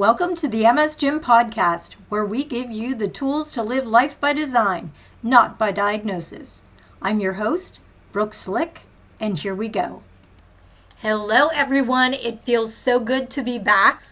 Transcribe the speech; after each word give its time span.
Welcome 0.00 0.34
to 0.36 0.48
the 0.48 0.62
MS 0.72 0.96
Gym 0.96 1.20
podcast, 1.20 1.92
where 2.08 2.24
we 2.24 2.42
give 2.42 2.70
you 2.70 2.94
the 2.94 3.06
tools 3.06 3.52
to 3.52 3.62
live 3.62 3.86
life 3.86 4.18
by 4.18 4.32
design, 4.32 4.92
not 5.22 5.58
by 5.58 5.72
diagnosis. 5.72 6.62
I'm 7.02 7.20
your 7.20 7.34
host, 7.34 7.82
Brooke 8.10 8.32
Slick, 8.32 8.84
and 9.20 9.38
here 9.38 9.54
we 9.54 9.68
go. 9.68 10.02
Hello, 11.02 11.48
everyone. 11.48 12.14
It 12.14 12.42
feels 12.44 12.72
so 12.72 12.98
good 12.98 13.28
to 13.28 13.42
be 13.42 13.58
back. 13.58 14.02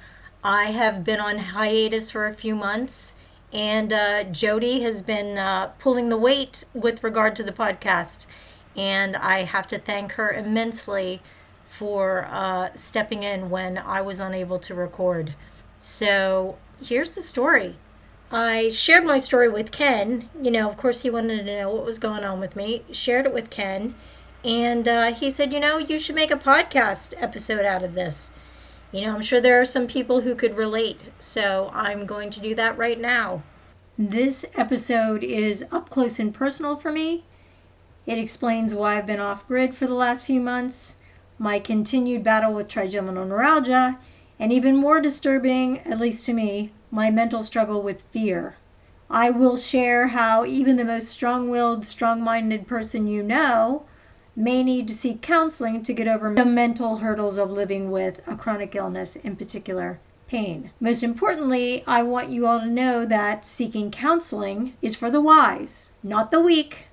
I 0.44 0.64
have 0.64 1.04
been 1.04 1.20
on 1.20 1.38
hiatus 1.38 2.10
for 2.10 2.26
a 2.26 2.34
few 2.34 2.54
months, 2.54 3.16
and 3.50 3.90
uh, 3.90 4.24
Jody 4.24 4.82
has 4.82 5.00
been 5.00 5.38
uh, 5.38 5.68
pulling 5.78 6.10
the 6.10 6.18
weight 6.18 6.64
with 6.74 7.02
regard 7.02 7.34
to 7.36 7.42
the 7.42 7.50
podcast. 7.50 8.26
And 8.76 9.16
I 9.16 9.44
have 9.44 9.66
to 9.68 9.78
thank 9.78 10.12
her 10.12 10.30
immensely 10.30 11.22
for 11.66 12.28
uh, 12.30 12.76
stepping 12.76 13.22
in 13.22 13.48
when 13.48 13.78
I 13.78 14.02
was 14.02 14.18
unable 14.18 14.58
to 14.58 14.74
record. 14.74 15.34
So 15.80 16.58
here's 16.82 17.12
the 17.12 17.22
story. 17.22 17.76
I 18.30 18.68
shared 18.68 19.04
my 19.04 19.18
story 19.18 19.48
with 19.48 19.70
Ken. 19.70 20.28
You 20.40 20.50
know, 20.50 20.68
of 20.68 20.76
course, 20.76 21.02
he 21.02 21.10
wanted 21.10 21.38
to 21.38 21.44
know 21.44 21.70
what 21.70 21.84
was 21.84 21.98
going 21.98 22.24
on 22.24 22.40
with 22.40 22.56
me. 22.56 22.84
Shared 22.92 23.26
it 23.26 23.32
with 23.32 23.50
Ken. 23.50 23.94
And 24.44 24.86
uh, 24.86 25.14
he 25.14 25.30
said, 25.30 25.52
you 25.52 25.60
know, 25.60 25.78
you 25.78 25.98
should 25.98 26.14
make 26.14 26.30
a 26.30 26.36
podcast 26.36 27.14
episode 27.16 27.64
out 27.64 27.82
of 27.82 27.94
this. 27.94 28.30
You 28.92 29.02
know, 29.02 29.14
I'm 29.14 29.22
sure 29.22 29.40
there 29.40 29.60
are 29.60 29.64
some 29.64 29.86
people 29.86 30.22
who 30.22 30.34
could 30.34 30.56
relate. 30.56 31.10
So 31.18 31.70
I'm 31.72 32.06
going 32.06 32.30
to 32.30 32.40
do 32.40 32.54
that 32.54 32.76
right 32.76 33.00
now. 33.00 33.42
This 33.98 34.44
episode 34.54 35.24
is 35.24 35.64
up 35.72 35.90
close 35.90 36.18
and 36.20 36.32
personal 36.32 36.76
for 36.76 36.92
me. 36.92 37.24
It 38.06 38.18
explains 38.18 38.72
why 38.72 38.96
I've 38.96 39.06
been 39.06 39.20
off 39.20 39.46
grid 39.48 39.74
for 39.74 39.86
the 39.86 39.94
last 39.94 40.24
few 40.24 40.40
months, 40.40 40.96
my 41.38 41.58
continued 41.58 42.22
battle 42.22 42.54
with 42.54 42.68
trigeminal 42.68 43.26
neuralgia, 43.26 43.98
and 44.38 44.52
even 44.52 44.76
more 44.76 45.00
disturbing, 45.00 45.80
at 45.80 45.98
least 45.98 46.24
to 46.26 46.32
me, 46.32 46.72
my 46.90 47.10
mental 47.10 47.42
struggle 47.42 47.82
with 47.82 48.02
fear. 48.12 48.56
I 49.10 49.30
will 49.30 49.56
share 49.56 50.08
how 50.08 50.44
even 50.44 50.76
the 50.76 50.84
most 50.84 51.08
strong 51.08 51.48
willed, 51.48 51.86
strong 51.86 52.22
minded 52.22 52.66
person 52.66 53.06
you 53.06 53.22
know 53.22 53.84
may 54.36 54.62
need 54.62 54.86
to 54.86 54.94
seek 54.94 55.20
counseling 55.20 55.82
to 55.82 55.92
get 55.92 56.06
over 56.06 56.34
the 56.34 56.44
mental 56.44 56.98
hurdles 56.98 57.38
of 57.38 57.50
living 57.50 57.90
with 57.90 58.20
a 58.28 58.36
chronic 58.36 58.74
illness, 58.74 59.16
in 59.16 59.34
particular, 59.34 59.98
pain. 60.28 60.70
Most 60.78 61.02
importantly, 61.02 61.82
I 61.86 62.02
want 62.02 62.28
you 62.28 62.46
all 62.46 62.60
to 62.60 62.66
know 62.66 63.04
that 63.06 63.46
seeking 63.46 63.90
counseling 63.90 64.74
is 64.80 64.94
for 64.94 65.10
the 65.10 65.20
wise, 65.20 65.90
not 66.02 66.30
the 66.30 66.40
weak, 66.40 66.86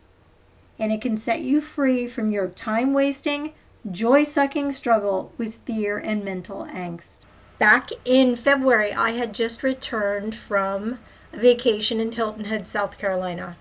and 0.80 0.92
it 0.92 1.02
can 1.02 1.18
set 1.18 1.42
you 1.42 1.62
free 1.62 2.08
from 2.08 2.32
your 2.32 2.48
time 2.48 2.94
wasting, 2.94 3.54
joy 3.92 4.24
sucking 4.24 4.72
struggle 4.72 5.32
with 5.38 5.58
fear 5.58 5.98
and 5.98 6.26
mental 6.26 6.66
angst 6.66 7.25
back 7.58 7.90
in 8.04 8.36
February, 8.36 8.94
I 8.94 9.12
had 9.12 9.34
just 9.34 9.64
returned 9.64 10.36
from 10.36 11.00
a 11.34 11.38
vacation 11.38 12.00
in 12.00 12.14
Hilton 12.14 12.46
Head, 12.46 12.68
South 12.68 12.98
Carolina. 12.98 13.58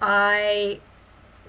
I 0.00 0.80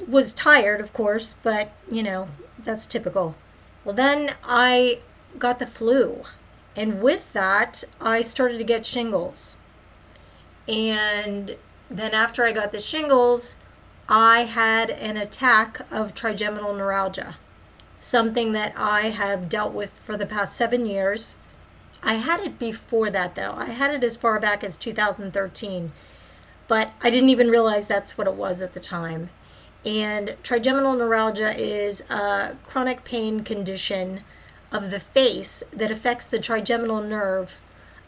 was 0.07 0.33
tired, 0.33 0.79
of 0.79 0.93
course, 0.93 1.35
but 1.41 1.71
you 1.91 2.03
know, 2.03 2.29
that's 2.59 2.85
typical. 2.85 3.35
Well, 3.83 3.95
then 3.95 4.35
I 4.43 4.99
got 5.39 5.59
the 5.59 5.67
flu. 5.67 6.23
And 6.75 7.01
with 7.01 7.33
that, 7.33 7.83
I 7.99 8.21
started 8.21 8.59
to 8.59 8.63
get 8.63 8.85
shingles. 8.85 9.57
And 10.67 11.55
then 11.89 12.13
after 12.13 12.43
I 12.43 12.51
got 12.51 12.71
the 12.71 12.79
shingles, 12.79 13.55
I 14.07 14.41
had 14.41 14.89
an 14.91 15.17
attack 15.17 15.81
of 15.91 16.13
trigeminal 16.13 16.73
neuralgia, 16.73 17.37
something 17.99 18.51
that 18.51 18.73
I 18.77 19.09
have 19.09 19.49
dealt 19.49 19.73
with 19.73 19.93
for 19.93 20.15
the 20.15 20.25
past 20.25 20.55
seven 20.55 20.85
years 20.85 21.35
I 22.03 22.15
had 22.15 22.39
it 22.41 22.59
before 22.59 23.09
that 23.09 23.35
though. 23.35 23.53
I 23.55 23.65
had 23.65 23.93
it 23.93 24.03
as 24.03 24.15
far 24.15 24.39
back 24.39 24.63
as 24.63 24.77
2013, 24.77 25.91
but 26.67 26.91
I 27.01 27.09
didn't 27.09 27.29
even 27.29 27.49
realize 27.49 27.87
that's 27.87 28.17
what 28.17 28.27
it 28.27 28.35
was 28.35 28.61
at 28.61 28.73
the 28.73 28.79
time. 28.79 29.29
And 29.85 30.35
trigeminal 30.43 30.95
neuralgia 30.95 31.55
is 31.57 32.01
a 32.09 32.57
chronic 32.65 33.03
pain 33.03 33.43
condition 33.43 34.23
of 34.71 34.91
the 34.91 34.99
face 34.99 35.63
that 35.71 35.91
affects 35.91 36.27
the 36.27 36.39
trigeminal 36.39 37.01
nerve 37.01 37.57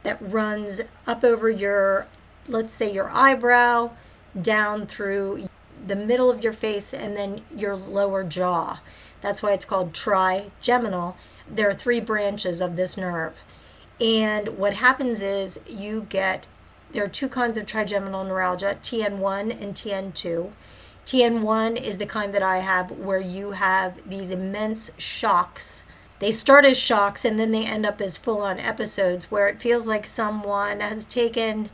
that 0.03 0.17
runs 0.21 0.81
up 1.07 1.23
over 1.23 1.49
your, 1.49 2.07
let's 2.47 2.73
say, 2.73 2.91
your 2.91 3.09
eyebrow, 3.09 3.91
down 4.39 4.87
through 4.87 5.47
the 5.85 5.95
middle 5.95 6.29
of 6.29 6.43
your 6.43 6.53
face, 6.53 6.93
and 6.93 7.15
then 7.15 7.41
your 7.55 7.75
lower 7.75 8.23
jaw. 8.23 8.79
That's 9.21 9.41
why 9.41 9.53
it's 9.53 9.65
called 9.65 9.93
trigeminal. 9.93 11.17
There 11.49 11.69
are 11.69 11.73
three 11.73 11.99
branches 11.99 12.61
of 12.61 12.75
this 12.75 12.97
nerve. 12.97 13.33
And 13.99 14.57
what 14.57 14.75
happens 14.75 15.21
is 15.21 15.59
you 15.67 16.05
get, 16.09 16.47
there 16.91 17.03
are 17.03 17.09
two 17.09 17.29
kinds 17.29 17.57
of 17.57 17.65
trigeminal 17.65 18.23
neuralgia, 18.23 18.77
TN1 18.81 19.61
and 19.61 19.75
TN2. 19.75 20.51
TN1 21.05 21.81
is 21.81 21.97
the 21.97 22.05
kind 22.05 22.33
that 22.33 22.43
I 22.43 22.59
have 22.59 22.91
where 22.91 23.19
you 23.19 23.51
have 23.51 24.07
these 24.07 24.31
immense 24.31 24.91
shocks. 24.97 25.83
They 26.19 26.31
start 26.31 26.65
as 26.65 26.77
shocks 26.77 27.25
and 27.25 27.39
then 27.39 27.51
they 27.51 27.65
end 27.65 27.85
up 27.85 27.99
as 27.99 28.17
full 28.17 28.41
on 28.41 28.59
episodes 28.59 29.31
where 29.31 29.47
it 29.47 29.61
feels 29.61 29.87
like 29.87 30.05
someone 30.05 30.81
has 30.81 31.05
taken 31.05 31.69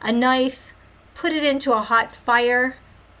a 0.00 0.12
knife, 0.12 0.72
put 1.14 1.32
it 1.32 1.44
into 1.44 1.72
a 1.72 1.82
hot 1.82 2.14
fire, 2.14 2.76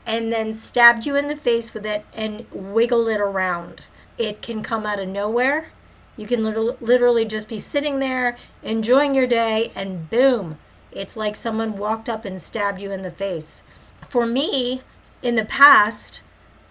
and 0.06 0.32
then 0.32 0.52
stabbed 0.52 1.04
you 1.04 1.16
in 1.16 1.28
the 1.28 1.36
face 1.36 1.74
with 1.74 1.84
it 1.84 2.04
and 2.14 2.46
wiggled 2.52 3.08
it 3.08 3.20
around. 3.20 3.86
It 4.18 4.40
can 4.40 4.62
come 4.62 4.86
out 4.86 5.00
of 5.00 5.08
nowhere 5.08 5.72
you 6.16 6.26
can 6.26 6.42
literally 6.44 7.24
just 7.24 7.48
be 7.48 7.60
sitting 7.60 7.98
there 7.98 8.36
enjoying 8.62 9.14
your 9.14 9.26
day, 9.26 9.70
and 9.74 10.08
boom, 10.08 10.58
it's 10.90 11.16
like 11.16 11.36
someone 11.36 11.76
walked 11.76 12.08
up 12.08 12.24
and 12.24 12.40
stabbed 12.40 12.80
you 12.80 12.90
in 12.90 13.02
the 13.02 13.10
face. 13.10 13.62
For 14.08 14.26
me, 14.26 14.82
in 15.22 15.36
the 15.36 15.44
past, 15.44 16.22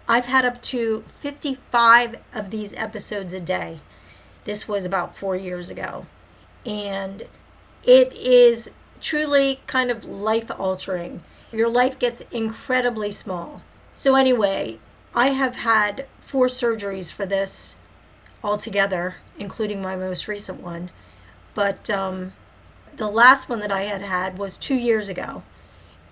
I've 0.08 0.26
had 0.26 0.46
up 0.46 0.62
to 0.64 1.04
55 1.08 2.18
of 2.34 2.50
these 2.50 2.74
episodes 2.74 3.34
a 3.34 3.40
day. 3.40 3.80
This 4.46 4.68
was 4.68 4.86
about 4.86 5.18
four 5.18 5.36
years 5.36 5.70
ago. 5.70 6.06
And 6.66 7.24
it 7.84 8.14
is 8.14 8.72
truly 9.02 9.62
kind 9.68 9.92
of 9.92 10.06
life 10.06 10.50
altering. 10.60 11.24
Your 11.52 11.70
life 11.70 12.00
gets 12.00 12.22
incredibly 12.32 13.12
small. 13.12 13.62
So, 13.96 14.16
anyway, 14.16 14.80
I 15.14 15.30
have 15.30 15.58
had 15.58 16.08
four 16.20 16.48
surgeries 16.48 17.12
for 17.12 17.26
this 17.26 17.76
altogether 18.46 19.16
including 19.40 19.82
my 19.82 19.96
most 19.96 20.28
recent 20.28 20.62
one. 20.62 20.92
But 21.56 21.90
um, 21.90 22.34
the 22.96 23.10
last 23.10 23.50
one 23.50 23.60
that 23.60 23.72
I 23.72 23.82
had 23.82 24.02
had 24.02 24.38
was 24.38 24.58
two 24.58 24.76
years 24.76 25.10
ago, 25.10 25.44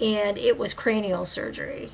and 0.01 0.38
it 0.38 0.57
was 0.57 0.73
cranial 0.73 1.25
surgery. 1.25 1.91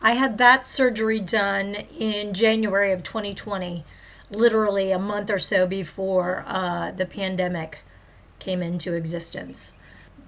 I 0.00 0.12
had 0.12 0.38
that 0.38 0.66
surgery 0.66 1.20
done 1.20 1.74
in 1.98 2.32
January 2.32 2.90
of 2.90 3.02
2020, 3.02 3.84
literally 4.30 4.90
a 4.92 4.98
month 4.98 5.30
or 5.30 5.38
so 5.38 5.66
before 5.66 6.42
uh, 6.46 6.90
the 6.90 7.06
pandemic 7.06 7.80
came 8.38 8.62
into 8.62 8.94
existence. 8.94 9.74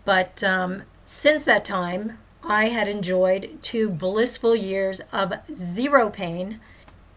But 0.05 0.45
um, 0.45 0.83
since 1.05 1.45
that 1.45 1.65
time, 1.65 2.19
I 2.43 2.67
had 2.67 2.87
enjoyed 2.87 3.59
two 3.63 3.89
blissful 3.89 4.55
years 4.55 5.01
of 5.13 5.35
zero 5.55 6.11
pain 6.11 6.61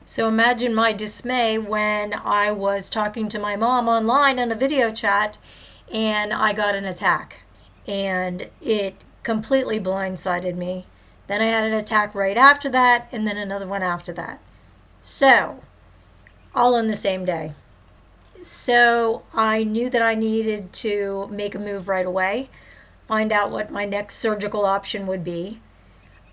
so 0.06 0.28
imagine 0.28 0.74
my 0.74 0.94
dismay 0.94 1.58
when 1.58 2.14
I 2.14 2.52
was 2.52 2.90
talking 2.90 3.30
to 3.30 3.40
my 3.40 3.56
mom 3.56 3.88
online 3.88 4.40
on 4.40 4.52
a 4.52 4.56
video 4.56 4.92
chat 4.92 5.38
and 5.92 6.34
I 6.34 6.54
got 6.54 6.76
an 6.76 6.86
attack. 6.86 7.42
And 7.88 8.50
it 8.62 8.96
completely 9.24 9.80
blindsided 9.80 10.56
me. 10.56 10.86
Then 11.28 11.42
I 11.42 11.46
had 11.46 11.64
an 11.64 11.74
attack 11.74 12.14
right 12.14 12.38
after 12.38 12.70
that, 12.70 13.08
and 13.12 13.26
then 13.26 13.38
another 13.38 13.68
one 13.68 13.84
after 13.84 14.12
that. 14.14 14.42
So, 15.02 15.64
all 16.54 16.76
in 16.76 16.88
the 16.88 16.98
same 16.98 17.24
day. 17.24 17.54
So, 18.44 19.24
I 19.34 19.64
knew 19.64 19.90
that 19.90 20.02
I 20.02 20.16
needed 20.16 20.74
to 20.74 21.28
make 21.32 21.56
a 21.56 21.60
move 21.60 21.88
right 21.88 22.06
away, 22.06 22.50
find 23.08 23.32
out 23.32 23.52
what 23.52 23.72
my 23.72 23.86
next 23.86 24.18
surgical 24.18 24.66
option 24.66 25.08
would 25.08 25.24
be 25.24 25.62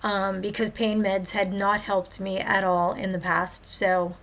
um, 0.03 0.41
because 0.41 0.71
pain 0.71 1.03
meds 1.03 1.31
had 1.31 1.53
not 1.53 1.81
helped 1.81 2.21
me 2.21 2.39
at 2.39 2.65
all 2.65 2.93
in 2.93 3.13
the 3.13 3.19
past. 3.19 3.69
So 3.69 4.17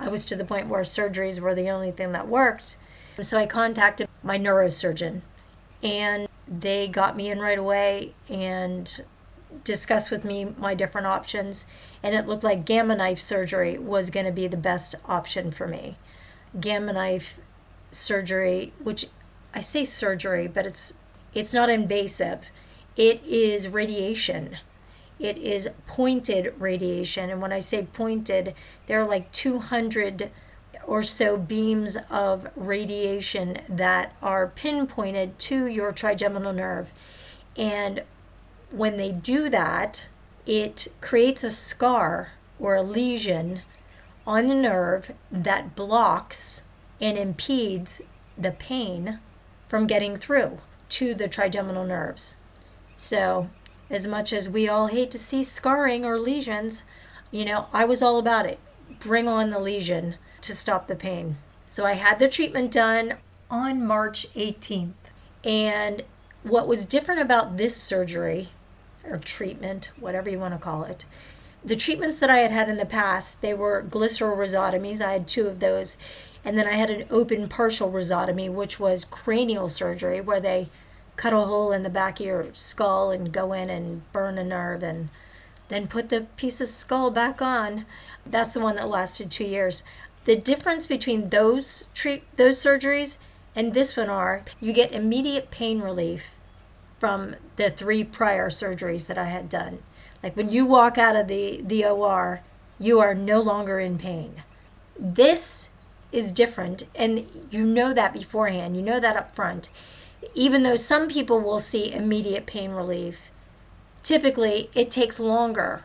I 0.00 0.08
was 0.08 0.24
to 0.26 0.36
the 0.36 0.44
point 0.44 0.68
where 0.68 0.82
surgeries 0.82 1.40
were 1.40 1.54
the 1.54 1.70
only 1.70 1.90
thing 1.90 2.12
that 2.12 2.28
worked. 2.28 2.76
So 3.20 3.36
I 3.36 3.46
contacted 3.46 4.08
my 4.22 4.38
neurosurgeon 4.38 5.22
and 5.82 6.28
they 6.46 6.88
got 6.88 7.16
me 7.16 7.30
in 7.30 7.40
right 7.40 7.58
away 7.58 8.12
and 8.28 9.02
discussed 9.64 10.10
with 10.10 10.24
me 10.24 10.54
my 10.56 10.74
different 10.74 11.06
options. 11.06 11.66
And 12.02 12.14
it 12.14 12.26
looked 12.26 12.44
like 12.44 12.64
gamma 12.64 12.96
knife 12.96 13.20
surgery 13.20 13.76
was 13.76 14.10
going 14.10 14.26
to 14.26 14.32
be 14.32 14.46
the 14.46 14.56
best 14.56 14.94
option 15.06 15.50
for 15.50 15.66
me. 15.66 15.96
Gamma 16.58 16.92
knife 16.92 17.40
surgery, 17.90 18.72
which 18.82 19.06
I 19.52 19.60
say 19.60 19.84
surgery, 19.84 20.46
but 20.46 20.64
it's 20.64 20.94
it's 21.34 21.52
not 21.52 21.68
invasive. 21.68 22.46
It 22.96 23.22
is 23.24 23.68
radiation 23.68 24.58
it 25.18 25.38
is 25.38 25.68
pointed 25.86 26.54
radiation. 26.58 27.30
And 27.30 27.42
when 27.42 27.52
I 27.52 27.60
say 27.60 27.84
pointed, 27.84 28.54
there 28.86 29.00
are 29.00 29.08
like 29.08 29.32
200 29.32 30.30
or 30.86 31.02
so 31.02 31.36
beams 31.36 31.96
of 32.10 32.48
radiation 32.56 33.58
that 33.68 34.16
are 34.22 34.46
pinpointed 34.48 35.38
to 35.38 35.66
your 35.66 35.92
trigeminal 35.92 36.52
nerve. 36.52 36.90
And 37.56 38.02
when 38.70 38.96
they 38.96 39.12
do 39.12 39.48
that, 39.50 40.08
it 40.46 40.88
creates 41.00 41.44
a 41.44 41.50
scar 41.50 42.32
or 42.58 42.76
a 42.76 42.82
lesion 42.82 43.62
on 44.26 44.46
the 44.46 44.54
nerve 44.54 45.12
that 45.30 45.74
blocks 45.74 46.62
and 47.00 47.18
impedes 47.18 48.00
the 48.36 48.50
pain 48.50 49.20
from 49.68 49.86
getting 49.86 50.16
through 50.16 50.58
to 50.88 51.14
the 51.14 51.28
trigeminal 51.28 51.84
nerves. 51.84 52.36
So, 52.96 53.48
as 53.90 54.06
much 54.06 54.32
as 54.32 54.48
we 54.48 54.68
all 54.68 54.88
hate 54.88 55.10
to 55.12 55.18
see 55.18 55.42
scarring 55.42 56.04
or 56.04 56.18
lesions, 56.18 56.82
you 57.30 57.44
know, 57.44 57.66
I 57.72 57.84
was 57.84 58.02
all 58.02 58.18
about 58.18 58.46
it. 58.46 58.58
Bring 59.00 59.28
on 59.28 59.50
the 59.50 59.58
lesion 59.58 60.16
to 60.42 60.54
stop 60.54 60.86
the 60.86 60.96
pain. 60.96 61.36
So 61.66 61.84
I 61.84 61.92
had 61.92 62.18
the 62.18 62.28
treatment 62.28 62.70
done 62.70 63.14
on 63.50 63.86
March 63.86 64.26
18th. 64.34 64.92
And 65.44 66.02
what 66.42 66.68
was 66.68 66.84
different 66.84 67.20
about 67.20 67.56
this 67.56 67.76
surgery 67.76 68.48
or 69.04 69.18
treatment, 69.18 69.90
whatever 69.98 70.28
you 70.28 70.38
want 70.38 70.54
to 70.54 70.58
call 70.58 70.84
it, 70.84 71.04
the 71.64 71.76
treatments 71.76 72.18
that 72.18 72.30
I 72.30 72.38
had 72.38 72.52
had 72.52 72.68
in 72.68 72.76
the 72.76 72.86
past, 72.86 73.40
they 73.40 73.52
were 73.52 73.82
glycerol 73.82 74.36
rhizotomies. 74.36 75.00
I 75.00 75.12
had 75.12 75.28
two 75.28 75.46
of 75.46 75.60
those. 75.60 75.96
And 76.44 76.56
then 76.56 76.66
I 76.66 76.74
had 76.74 76.90
an 76.90 77.06
open 77.10 77.48
partial 77.48 77.90
rhizotomy, 77.90 78.50
which 78.50 78.78
was 78.78 79.04
cranial 79.04 79.68
surgery, 79.68 80.20
where 80.20 80.40
they 80.40 80.68
cut 81.18 81.34
a 81.34 81.40
hole 81.40 81.72
in 81.72 81.82
the 81.82 81.90
back 81.90 82.20
of 82.20 82.26
your 82.26 82.46
skull 82.54 83.10
and 83.10 83.32
go 83.32 83.52
in 83.52 83.68
and 83.68 84.10
burn 84.12 84.38
a 84.38 84.44
nerve 84.44 84.82
and 84.82 85.10
then 85.68 85.86
put 85.86 86.08
the 86.08 86.22
piece 86.36 86.60
of 86.62 86.68
skull 86.70 87.10
back 87.10 87.42
on. 87.42 87.84
That's 88.24 88.54
the 88.54 88.60
one 88.60 88.76
that 88.76 88.88
lasted 88.88 89.30
two 89.30 89.44
years. 89.44 89.82
The 90.24 90.36
difference 90.36 90.86
between 90.86 91.28
those 91.28 91.84
treat 91.92 92.24
those 92.36 92.58
surgeries 92.58 93.18
and 93.54 93.74
this 93.74 93.96
one 93.96 94.08
are 94.08 94.44
you 94.60 94.72
get 94.72 94.92
immediate 94.92 95.50
pain 95.50 95.80
relief 95.80 96.30
from 96.98 97.36
the 97.56 97.70
three 97.70 98.04
prior 98.04 98.48
surgeries 98.48 99.06
that 99.08 99.18
I 99.18 99.24
had 99.24 99.48
done. 99.48 99.80
Like 100.22 100.36
when 100.36 100.50
you 100.50 100.64
walk 100.64 100.98
out 100.98 101.16
of 101.16 101.28
the, 101.28 101.60
the 101.62 101.84
OR, 101.84 102.40
you 102.78 103.00
are 103.00 103.14
no 103.14 103.40
longer 103.40 103.78
in 103.80 103.98
pain. 103.98 104.42
This 104.98 105.70
is 106.10 106.32
different, 106.32 106.84
and 106.94 107.28
you 107.50 107.64
know 107.64 107.92
that 107.92 108.12
beforehand. 108.12 108.76
You 108.76 108.82
know 108.82 108.98
that 108.98 109.16
up 109.16 109.34
front. 109.34 109.68
Even 110.34 110.62
though 110.62 110.76
some 110.76 111.08
people 111.08 111.40
will 111.40 111.60
see 111.60 111.92
immediate 111.92 112.46
pain 112.46 112.70
relief, 112.70 113.30
typically 114.02 114.70
it 114.74 114.90
takes 114.90 115.20
longer 115.20 115.84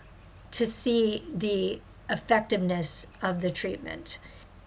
to 0.51 0.65
see 0.65 1.23
the 1.33 1.81
effectiveness 2.09 3.07
of 3.21 3.41
the 3.41 3.49
treatment. 3.49 4.19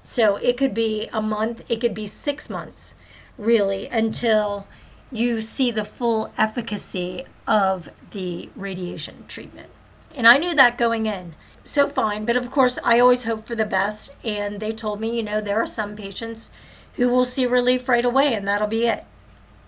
So 0.03 0.37
it 0.37 0.57
could 0.57 0.75
be 0.75 1.09
a 1.13 1.21
month, 1.21 1.63
it 1.69 1.81
could 1.81 1.95
be 1.95 2.07
six 2.07 2.49
months, 2.49 2.95
really, 3.37 3.87
until 3.89 4.67
you 5.11 5.41
see 5.41 5.71
the 5.71 5.85
full 5.85 6.33
efficacy 6.39 7.25
of 7.47 7.89
the 8.11 8.51
radiation 8.57 9.25
treatment. 9.29 9.71
And 10.15 10.27
I 10.27 10.39
knew 10.39 10.55
that 10.55 10.79
going 10.79 11.07
in. 11.07 11.35
So 11.63 11.89
fine, 11.89 12.25
but 12.25 12.37
of 12.37 12.51
course, 12.51 12.79
I 12.85 13.01
always 13.01 13.25
hope 13.25 13.47
for 13.47 13.57
the 13.57 13.65
best. 13.65 14.13
And 14.25 14.61
they 14.61 14.73
told 14.73 15.01
me, 15.01 15.17
you 15.17 15.23
know, 15.23 15.41
there 15.41 15.61
are 15.61 15.67
some 15.67 15.97
patients 15.97 16.51
who 16.95 17.09
will 17.09 17.25
see 17.25 17.45
relief 17.45 17.89
right 17.89 18.05
away, 18.05 18.33
and 18.33 18.47
that'll 18.47 18.69
be 18.69 18.87
it. 18.87 19.05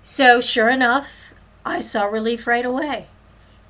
So, 0.02 0.40
sure 0.40 0.68
enough, 0.68 1.34
I 1.64 1.80
saw 1.80 2.04
relief 2.04 2.46
right 2.46 2.64
away. 2.64 3.06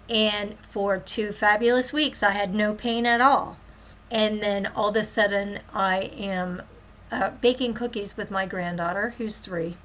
And 0.09 0.57
for 0.71 0.99
two 0.99 1.33
fabulous 1.33 1.93
weeks, 1.93 2.23
I 2.23 2.31
had 2.31 2.55
no 2.55 2.75
pain 2.75 3.07
at 3.07 3.21
all. 3.21 3.59
And 4.11 4.43
then 4.43 4.67
all 4.67 4.89
of 4.89 4.97
a 4.97 5.05
sudden, 5.05 5.61
I 5.75 6.11
am 6.17 6.63
uh, 7.11 7.31
baking 7.41 7.75
cookies 7.75 8.17
with 8.17 8.31
my 8.31 8.47
granddaughter, 8.47 9.15
who's 9.19 9.37
three, 9.37 9.77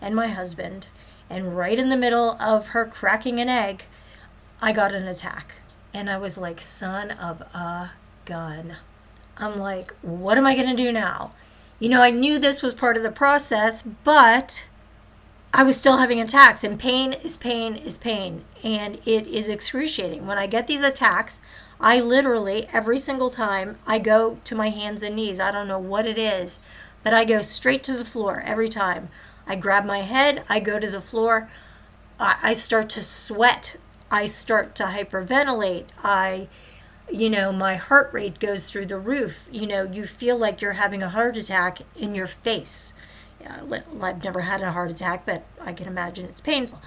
and 0.00 0.14
my 0.14 0.28
husband 0.28 0.86
and 1.32 1.56
right 1.56 1.78
in 1.78 1.88
the 1.88 1.96
middle 1.96 2.32
of 2.42 2.68
her 2.68 2.84
cracking 2.84 3.40
an 3.40 3.48
egg, 3.48 3.84
I 4.60 4.72
got 4.72 4.92
an 4.92 5.08
attack. 5.08 5.54
And 5.94 6.10
I 6.10 6.18
was 6.18 6.36
like, 6.36 6.60
son 6.60 7.10
of 7.10 7.40
a 7.40 7.92
gun. 8.26 8.76
I'm 9.38 9.58
like, 9.58 9.94
what 10.02 10.36
am 10.36 10.46
I 10.46 10.54
going 10.54 10.68
to 10.68 10.82
do 10.82 10.92
now? 10.92 11.32
You 11.78 11.88
know, 11.88 12.02
I 12.02 12.10
knew 12.10 12.38
this 12.38 12.60
was 12.60 12.74
part 12.74 12.98
of 12.98 13.02
the 13.02 13.10
process, 13.10 13.82
but 14.04 14.66
I 15.54 15.64
was 15.64 15.76
still 15.76 15.98
having 15.98 16.18
attacks, 16.18 16.64
and 16.64 16.78
pain 16.78 17.12
is 17.12 17.36
pain 17.36 17.76
is 17.76 17.98
pain, 17.98 18.44
and 18.62 18.98
it 19.04 19.26
is 19.26 19.50
excruciating. 19.50 20.26
When 20.26 20.38
I 20.38 20.46
get 20.46 20.66
these 20.66 20.80
attacks, 20.80 21.42
I 21.78 22.00
literally, 22.00 22.68
every 22.72 22.98
single 22.98 23.28
time, 23.28 23.78
I 23.86 23.98
go 23.98 24.38
to 24.44 24.54
my 24.54 24.70
hands 24.70 25.02
and 25.02 25.16
knees. 25.16 25.38
I 25.38 25.50
don't 25.50 25.68
know 25.68 25.78
what 25.78 26.06
it 26.06 26.16
is, 26.16 26.60
but 27.02 27.12
I 27.12 27.26
go 27.26 27.42
straight 27.42 27.84
to 27.84 27.98
the 27.98 28.04
floor 28.04 28.40
every 28.46 28.70
time. 28.70 29.10
I 29.46 29.56
grab 29.56 29.84
my 29.84 29.98
head, 29.98 30.42
I 30.48 30.58
go 30.60 30.78
to 30.78 30.90
the 30.90 31.00
floor, 31.02 31.50
I, 32.18 32.54
start 32.54 32.88
to 32.90 33.02
sweat, 33.02 33.76
I 34.10 34.26
start 34.26 34.74
to 34.76 34.84
hyperventilate, 34.84 35.86
I 36.02 36.48
you 37.10 37.28
know, 37.28 37.52
my 37.52 37.74
heart 37.74 38.10
rate 38.12 38.38
goes 38.38 38.70
through 38.70 38.86
the 38.86 38.98
roof. 38.98 39.46
You 39.50 39.66
know, 39.66 39.82
you 39.82 40.06
feel 40.06 40.38
like 40.38 40.62
you're 40.62 40.72
having 40.72 41.02
a 41.02 41.10
heart 41.10 41.36
attack 41.36 41.80
in 41.94 42.14
your 42.14 42.26
face. 42.26 42.92
I've 43.46 44.24
never 44.24 44.40
had 44.40 44.62
a 44.62 44.72
heart 44.72 44.90
attack, 44.90 45.24
but 45.26 45.44
I 45.60 45.72
can 45.72 45.86
imagine 45.86 46.26
it's 46.26 46.40
painful. 46.40 46.80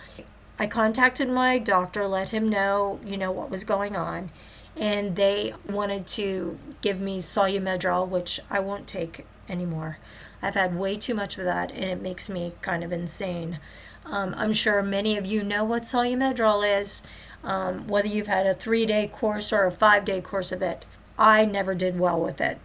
I 0.58 0.68
contacted 0.68 1.30
my 1.30 1.58
doctor, 1.58 2.08
let 2.08 2.30
him 2.30 2.50
know, 2.50 3.00
you 3.06 3.18
know, 3.18 3.32
what 3.32 3.50
was 3.50 3.64
going 3.64 3.96
on, 3.96 4.30
and 4.76 5.16
they 5.16 5.54
wanted 5.68 6.08
to 6.08 6.58
give 6.82 7.00
me 7.00 7.22
Solu-Medrol, 7.22 8.08
which 8.08 8.40
I 8.50 8.60
won't 8.60 8.88
take 8.88 9.26
anymore. 9.50 9.98
I've 10.42 10.56
had 10.56 10.78
way 10.78 10.96
too 10.96 11.14
much 11.14 11.38
of 11.38 11.46
that, 11.46 11.72
and 11.72 11.86
it 11.86 12.02
makes 12.02 12.30
me 12.30 12.54
kind 12.62 12.84
of 12.84 12.92
insane. 12.92 13.60
Um, 14.06 14.34
I'm 14.38 14.54
sure 14.54 14.82
many 14.84 15.18
of 15.18 15.26
you 15.26 15.44
know 15.44 15.64
what 15.64 15.84
Solu-Medrol 15.84 16.80
is, 16.82 17.02
um, 17.44 17.88
whether 17.88 18.08
you've 18.08 18.28
had 18.28 18.48
a 18.48 18.54
three 18.54 18.86
day 18.86 19.08
course 19.08 19.52
or 19.52 19.66
a 19.66 19.72
five 19.72 20.06
day 20.06 20.22
course 20.22 20.52
of 20.52 20.62
it. 20.62 20.86
I 21.18 21.46
never 21.46 21.76
did 21.76 22.00
well 22.00 22.20
with 22.20 22.42
it. 22.42 22.60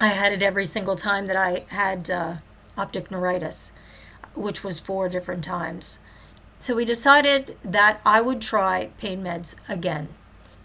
I 0.00 0.08
had 0.08 0.32
it 0.32 0.42
every 0.42 0.64
single 0.64 0.96
time 0.96 1.26
that 1.26 1.36
I 1.36 1.64
had 1.68 2.10
uh, 2.10 2.36
optic 2.80 3.10
neuritis, 3.10 3.72
which 4.34 4.64
was 4.64 4.78
four 4.78 5.08
different 5.08 5.44
times. 5.44 5.98
So 6.58 6.74
we 6.74 6.84
decided 6.84 7.56
that 7.62 8.00
I 8.04 8.20
would 8.20 8.40
try 8.40 8.90
pain 8.98 9.22
meds 9.22 9.54
again. 9.68 10.08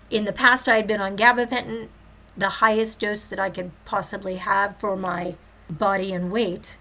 In 0.09 0.25
the 0.25 0.33
past, 0.33 0.67
I 0.67 0.75
had 0.75 0.88
been 0.88 1.01
on 1.01 1.17
gabapentin, 1.17 1.89
the 2.38 2.62
highest 2.62 3.00
dose 3.00 3.27
that 3.27 3.39
I 3.39 3.50
could 3.50 3.71
possibly 3.85 4.35
have 4.35 4.77
for 4.77 4.95
my 4.95 5.35
body 5.69 6.13
and 6.13 6.31
weight. 6.31 6.77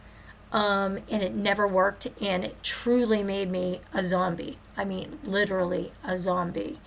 Um, 0.53 0.99
and 1.11 1.23
it 1.23 1.35
never 1.35 1.67
worked, 1.67 2.07
and 2.21 2.45
it 2.45 2.63
truly 2.63 3.23
made 3.25 3.51
me 3.51 3.81
a 3.93 4.03
zombie. 4.03 4.59
I 4.77 4.85
mean, 4.85 5.19
literally 5.25 5.93
a 6.05 6.17
zombie. 6.17 6.79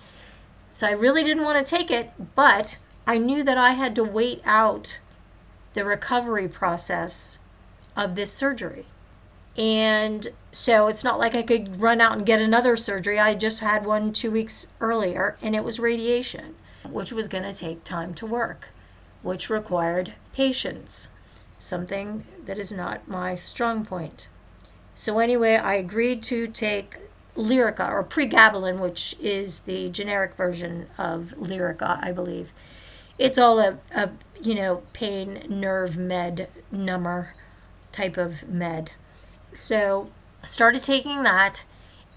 So 0.70 0.86
I 0.86 0.92
really 0.92 1.24
didn't 1.24 1.44
want 1.44 1.58
to 1.58 1.70
take 1.76 1.90
it, 1.90 2.12
but 2.34 2.78
I 3.06 3.18
knew 3.18 3.42
that 3.42 3.58
I 3.58 3.70
had 3.70 3.94
to 3.96 4.04
wait 4.04 4.42
out 4.44 5.00
the 5.74 5.84
recovery 5.84 6.48
process 6.48 7.37
of 7.98 8.14
this 8.14 8.32
surgery. 8.32 8.86
And 9.58 10.28
so 10.52 10.86
it's 10.86 11.02
not 11.02 11.18
like 11.18 11.34
I 11.34 11.42
could 11.42 11.80
run 11.80 12.00
out 12.00 12.16
and 12.16 12.24
get 12.24 12.40
another 12.40 12.76
surgery. 12.76 13.18
I 13.18 13.34
just 13.34 13.58
had 13.58 13.84
one 13.84 14.12
two 14.12 14.30
weeks 14.30 14.68
earlier, 14.80 15.36
and 15.42 15.56
it 15.56 15.64
was 15.64 15.80
radiation, 15.80 16.54
which 16.88 17.12
was 17.12 17.26
going 17.26 17.42
to 17.42 17.52
take 17.52 17.82
time 17.82 18.14
to 18.14 18.26
work, 18.26 18.68
which 19.22 19.50
required 19.50 20.14
patience 20.32 21.08
something 21.58 22.24
that 22.46 22.56
is 22.56 22.70
not 22.70 23.08
my 23.08 23.34
strong 23.34 23.84
point. 23.84 24.28
So, 24.94 25.18
anyway, 25.18 25.56
I 25.56 25.74
agreed 25.74 26.22
to 26.24 26.46
take 26.46 26.96
Lyrica 27.36 27.88
or 27.90 28.04
pregabalin, 28.04 28.78
which 28.78 29.16
is 29.20 29.60
the 29.60 29.88
generic 29.90 30.34
version 30.36 30.86
of 30.96 31.34
Lyrica, 31.36 32.02
I 32.02 32.12
believe. 32.12 32.52
It's 33.18 33.38
all 33.38 33.58
a, 33.58 33.78
a 33.92 34.10
you 34.40 34.54
know, 34.54 34.82
pain 34.92 35.44
nerve 35.48 35.96
med 35.96 36.48
number 36.70 37.34
type 37.92 38.16
of 38.16 38.48
med. 38.48 38.92
So, 39.52 40.10
started 40.42 40.82
taking 40.82 41.22
that, 41.22 41.64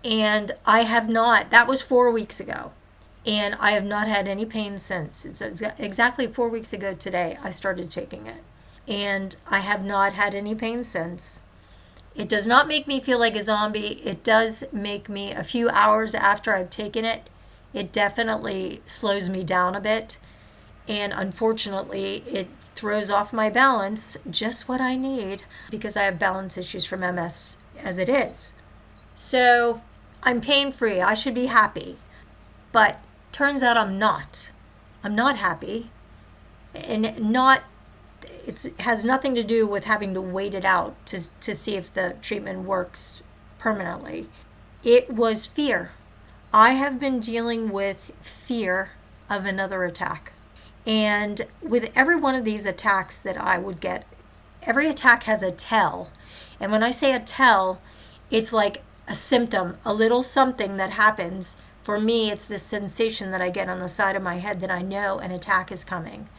and 0.03 0.53
I 0.65 0.83
have 0.83 1.09
not, 1.09 1.49
that 1.51 1.67
was 1.67 1.81
four 1.81 2.11
weeks 2.11 2.39
ago, 2.39 2.71
and 3.25 3.55
I 3.59 3.71
have 3.71 3.85
not 3.85 4.07
had 4.07 4.27
any 4.27 4.45
pain 4.45 4.79
since. 4.79 5.25
It's 5.25 5.41
exactly 5.79 6.27
four 6.27 6.49
weeks 6.49 6.73
ago 6.73 6.93
today 6.93 7.37
I 7.43 7.51
started 7.51 7.91
taking 7.91 8.25
it 8.25 8.43
and 8.87 9.35
I 9.47 9.59
have 9.59 9.85
not 9.85 10.13
had 10.13 10.33
any 10.33 10.55
pain 10.55 10.83
since. 10.83 11.39
It 12.15 12.27
does 12.27 12.45
not 12.47 12.67
make 12.67 12.87
me 12.87 12.99
feel 12.99 13.19
like 13.19 13.35
a 13.35 13.43
zombie. 13.43 14.01
It 14.03 14.23
does 14.23 14.63
make 14.71 15.07
me 15.07 15.31
a 15.31 15.43
few 15.43 15.69
hours 15.69 16.13
after 16.13 16.53
I've 16.53 16.69
taken 16.69 17.05
it. 17.05 17.29
It 17.73 17.93
definitely 17.93 18.81
slows 18.85 19.29
me 19.29 19.43
down 19.43 19.75
a 19.75 19.79
bit. 19.79 20.17
And 20.87 21.13
unfortunately, 21.13 22.23
it 22.27 22.47
throws 22.81 23.11
off 23.11 23.31
my 23.31 23.47
balance 23.47 24.17
just 24.27 24.67
what 24.67 24.81
I 24.81 24.95
need 24.95 25.43
because 25.69 25.95
I 25.95 26.01
have 26.05 26.17
balance 26.17 26.57
issues 26.57 26.83
from 26.83 27.01
MS 27.01 27.55
as 27.77 28.00
it 28.00 28.09
is. 28.09 28.53
So 29.13 29.81
I'm 30.23 30.41
pain 30.41 30.71
free. 30.71 31.00
I 31.00 31.13
should 31.13 31.35
be 31.35 31.45
happy. 31.45 31.97
But 32.71 33.00
turns 33.31 33.61
out 33.61 33.77
I'm 33.77 34.00
not. 34.00 34.50
I'm 35.03 35.13
not 35.13 35.38
happy. 35.38 35.91
And 36.73 37.31
not 37.31 37.65
it 38.47 38.73
has 38.79 39.05
nothing 39.05 39.35
to 39.35 39.43
do 39.43 39.67
with 39.67 39.83
having 39.83 40.15
to 40.15 40.21
wait 40.21 40.55
it 40.55 40.65
out 40.65 40.95
to, 41.05 41.29
to 41.41 41.53
see 41.53 41.75
if 41.75 41.93
the 41.93 42.15
treatment 42.19 42.63
works 42.63 43.21
permanently. 43.59 44.27
It 44.83 45.11
was 45.11 45.45
fear. 45.45 45.91
I 46.51 46.71
have 46.71 47.00
been 47.00 47.19
dealing 47.19 47.69
with 47.69 48.11
fear 48.21 48.93
of 49.29 49.45
another 49.45 49.83
attack. 49.83 50.33
And 50.85 51.41
with 51.61 51.91
every 51.95 52.15
one 52.15 52.35
of 52.35 52.45
these 52.45 52.65
attacks 52.65 53.19
that 53.19 53.38
I 53.38 53.57
would 53.57 53.79
get, 53.79 54.05
every 54.63 54.88
attack 54.88 55.23
has 55.23 55.41
a 55.41 55.51
tell. 55.51 56.11
And 56.59 56.71
when 56.71 56.83
I 56.83 56.91
say 56.91 57.13
a 57.13 57.19
tell, 57.19 57.81
it's 58.29 58.53
like 58.53 58.83
a 59.07 59.15
symptom, 59.15 59.77
a 59.85 59.93
little 59.93 60.23
something 60.23 60.77
that 60.77 60.91
happens. 60.91 61.57
For 61.83 62.00
me, 62.00 62.31
it's 62.31 62.45
this 62.45 62.63
sensation 62.63 63.31
that 63.31 63.41
I 63.41 63.50
get 63.50 63.69
on 63.69 63.79
the 63.79 63.89
side 63.89 64.15
of 64.15 64.23
my 64.23 64.38
head 64.38 64.61
that 64.61 64.71
I 64.71 64.81
know 64.81 65.19
an 65.19 65.31
attack 65.31 65.71
is 65.71 65.83
coming. 65.83 66.29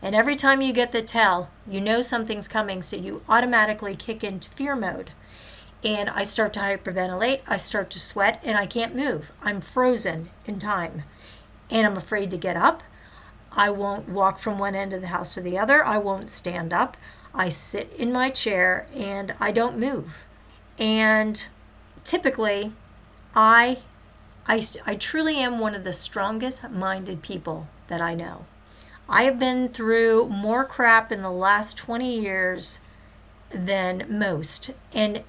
And 0.00 0.14
every 0.14 0.36
time 0.36 0.60
you 0.60 0.72
get 0.72 0.92
the 0.92 1.02
tell, 1.02 1.50
you 1.68 1.80
know 1.80 2.02
something's 2.02 2.48
coming, 2.48 2.82
so 2.82 2.96
you 2.96 3.22
automatically 3.28 3.96
kick 3.96 4.22
into 4.22 4.50
fear 4.50 4.76
mode. 4.76 5.10
And 5.82 6.08
I 6.08 6.24
start 6.24 6.52
to 6.54 6.60
hyperventilate, 6.60 7.40
I 7.46 7.56
start 7.56 7.90
to 7.90 8.00
sweat, 8.00 8.40
and 8.44 8.56
I 8.56 8.66
can't 8.66 8.96
move. 8.96 9.32
I'm 9.42 9.60
frozen 9.60 10.30
in 10.46 10.58
time. 10.58 11.04
And 11.70 11.86
I'm 11.86 11.96
afraid 11.96 12.30
to 12.30 12.36
get 12.36 12.56
up. 12.56 12.82
I 13.56 13.70
won't 13.70 14.08
walk 14.08 14.38
from 14.38 14.58
one 14.58 14.74
end 14.74 14.92
of 14.92 15.00
the 15.00 15.08
house 15.08 15.34
to 15.34 15.40
the 15.40 15.58
other. 15.58 15.84
I 15.84 15.98
won't 15.98 16.28
stand 16.28 16.72
up. 16.72 16.96
I 17.32 17.48
sit 17.48 17.92
in 17.96 18.12
my 18.12 18.30
chair 18.30 18.86
and 18.94 19.34
I 19.40 19.52
don't 19.52 19.78
move. 19.78 20.26
And 20.78 21.46
typically, 22.04 22.72
I, 23.34 23.78
I, 24.46 24.64
I 24.86 24.96
truly 24.96 25.38
am 25.38 25.58
one 25.58 25.74
of 25.74 25.84
the 25.84 25.92
strongest 25.92 26.68
minded 26.70 27.22
people 27.22 27.68
that 27.88 28.00
I 28.00 28.14
know. 28.14 28.46
I 29.08 29.24
have 29.24 29.38
been 29.38 29.68
through 29.68 30.28
more 30.28 30.64
crap 30.64 31.12
in 31.12 31.22
the 31.22 31.30
last 31.30 31.76
20 31.76 32.18
years 32.18 32.80
than 33.50 34.06
most. 34.08 34.70
And 34.92 35.22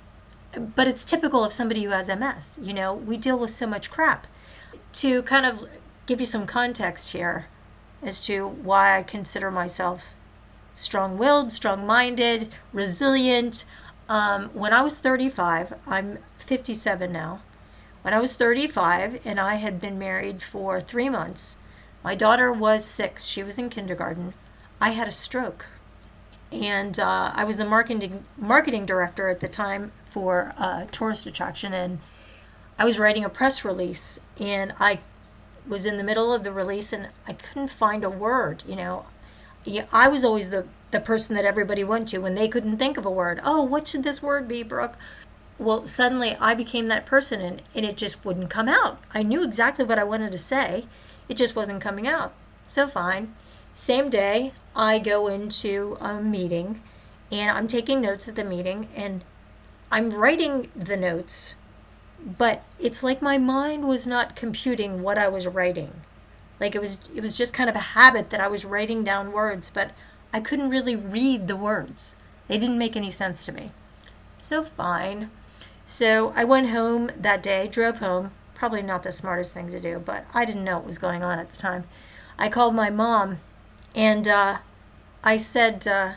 but 0.73 0.87
it's 0.87 1.03
typical 1.03 1.43
of 1.43 1.51
somebody 1.51 1.83
who 1.83 1.89
has 1.89 2.07
MS. 2.07 2.57
You 2.61 2.73
know, 2.73 2.93
we 2.93 3.17
deal 3.17 3.37
with 3.37 3.51
so 3.51 3.67
much 3.67 3.91
crap. 3.91 4.25
To 4.93 5.21
kind 5.23 5.45
of 5.45 5.67
give 6.05 6.21
you 6.21 6.25
some 6.25 6.47
context 6.47 7.11
here 7.11 7.47
as 8.01 8.21
to 8.25 8.47
why 8.47 8.97
I 8.97 9.03
consider 9.03 9.51
myself 9.51 10.15
strong 10.75 11.17
willed, 11.17 11.51
strong 11.51 11.87
minded, 11.87 12.51
resilient. 12.73 13.65
Um, 14.07 14.49
when 14.49 14.73
I 14.73 14.81
was 14.81 14.99
35, 14.99 15.73
I'm 15.87 16.19
57 16.37 17.11
now. 17.11 17.41
When 18.01 18.13
I 18.13 18.19
was 18.19 18.35
35 18.35 19.21
and 19.25 19.39
I 19.39 19.55
had 19.55 19.81
been 19.81 19.97
married 19.97 20.43
for 20.43 20.79
three 20.79 21.09
months, 21.09 21.55
my 22.03 22.13
daughter 22.13 22.53
was 22.53 22.85
six, 22.85 23.25
she 23.25 23.41
was 23.41 23.57
in 23.57 23.69
kindergarten. 23.69 24.35
I 24.79 24.91
had 24.91 25.07
a 25.07 25.11
stroke. 25.11 25.65
And 26.51 26.99
uh, 26.99 27.31
I 27.33 27.43
was 27.43 27.57
the 27.57 27.65
marketing, 27.65 28.25
marketing 28.37 28.85
director 28.85 29.29
at 29.29 29.39
the 29.39 29.47
time 29.47 29.91
for 30.11 30.53
a 30.57 30.87
tourist 30.91 31.25
attraction. 31.25 31.73
And 31.73 31.99
I 32.77 32.85
was 32.85 32.99
writing 32.99 33.25
a 33.25 33.29
press 33.29 33.65
release 33.65 34.19
and 34.39 34.73
I 34.79 34.99
was 35.67 35.85
in 35.85 35.97
the 35.97 36.03
middle 36.03 36.33
of 36.33 36.43
the 36.43 36.51
release 36.51 36.93
and 36.93 37.09
I 37.27 37.33
couldn't 37.33 37.69
find 37.69 38.03
a 38.03 38.09
word. 38.09 38.63
You 38.67 38.75
know, 38.75 39.05
I 39.91 40.07
was 40.07 40.23
always 40.23 40.49
the, 40.49 40.65
the 40.91 40.99
person 40.99 41.35
that 41.35 41.45
everybody 41.45 41.83
went 41.83 42.07
to 42.09 42.19
when 42.19 42.35
they 42.35 42.47
couldn't 42.47 42.77
think 42.77 42.97
of 42.97 43.05
a 43.05 43.11
word. 43.11 43.39
Oh, 43.43 43.63
what 43.63 43.87
should 43.87 44.03
this 44.03 44.21
word 44.21 44.47
be, 44.47 44.63
Brooke? 44.63 44.95
Well, 45.57 45.87
suddenly 45.87 46.35
I 46.39 46.53
became 46.53 46.87
that 46.87 47.05
person 47.05 47.41
and, 47.41 47.61
and 47.73 47.85
it 47.85 47.97
just 47.97 48.25
wouldn't 48.25 48.49
come 48.49 48.67
out. 48.67 48.99
I 49.13 49.23
knew 49.23 49.43
exactly 49.43 49.85
what 49.85 49.99
I 49.99 50.03
wanted 50.03 50.31
to 50.31 50.37
say 50.37 50.85
it 51.27 51.37
just 51.37 51.55
wasn't 51.55 51.81
coming 51.81 52.07
out. 52.07 52.33
So 52.67 52.87
fine. 52.87 53.33
Same 53.75 54.09
day, 54.09 54.53
I 54.75 54.99
go 54.99 55.27
into 55.27 55.97
a 55.99 56.21
meeting 56.21 56.81
and 57.31 57.49
I'm 57.51 57.67
taking 57.67 58.01
notes 58.01 58.27
at 58.27 58.35
the 58.35 58.43
meeting 58.43 58.87
and 58.95 59.23
I'm 59.91 60.11
writing 60.13 60.69
the 60.75 60.97
notes, 60.97 61.55
but 62.25 62.63
it's 62.79 63.03
like 63.03 63.21
my 63.21 63.37
mind 63.37 63.87
was 63.87 64.07
not 64.07 64.35
computing 64.35 65.03
what 65.03 65.17
I 65.17 65.27
was 65.27 65.47
writing. 65.47 66.01
Like 66.59 66.73
it 66.73 66.81
was 66.81 66.97
it 67.15 67.21
was 67.21 67.37
just 67.37 67.53
kind 67.53 67.69
of 67.69 67.75
a 67.75 67.79
habit 67.93 68.29
that 68.31 68.39
I 68.39 68.47
was 68.47 68.65
writing 68.65 69.03
down 69.03 69.31
words, 69.31 69.69
but 69.73 69.91
I 70.33 70.39
couldn't 70.39 70.69
really 70.69 70.95
read 70.95 71.47
the 71.47 71.55
words. 71.55 72.15
They 72.47 72.57
didn't 72.57 72.77
make 72.77 72.95
any 72.95 73.11
sense 73.11 73.45
to 73.45 73.51
me. 73.51 73.71
So 74.39 74.63
fine. 74.63 75.29
So 75.85 76.33
I 76.35 76.43
went 76.43 76.69
home 76.69 77.11
that 77.17 77.43
day, 77.43 77.67
drove 77.67 77.99
home, 77.99 78.31
probably 78.55 78.81
not 78.81 79.03
the 79.03 79.11
smartest 79.11 79.53
thing 79.53 79.69
to 79.71 79.79
do, 79.79 80.01
but 80.03 80.25
I 80.33 80.45
didn't 80.45 80.63
know 80.63 80.77
what 80.77 80.87
was 80.87 80.97
going 80.97 81.23
on 81.23 81.37
at 81.37 81.51
the 81.51 81.57
time. 81.57 81.83
I 82.39 82.49
called 82.49 82.73
my 82.73 82.89
mom 82.89 83.37
and 83.93 84.27
uh, 84.27 84.57
I 85.23 85.37
said, 85.37 85.87
uh, 85.87 86.13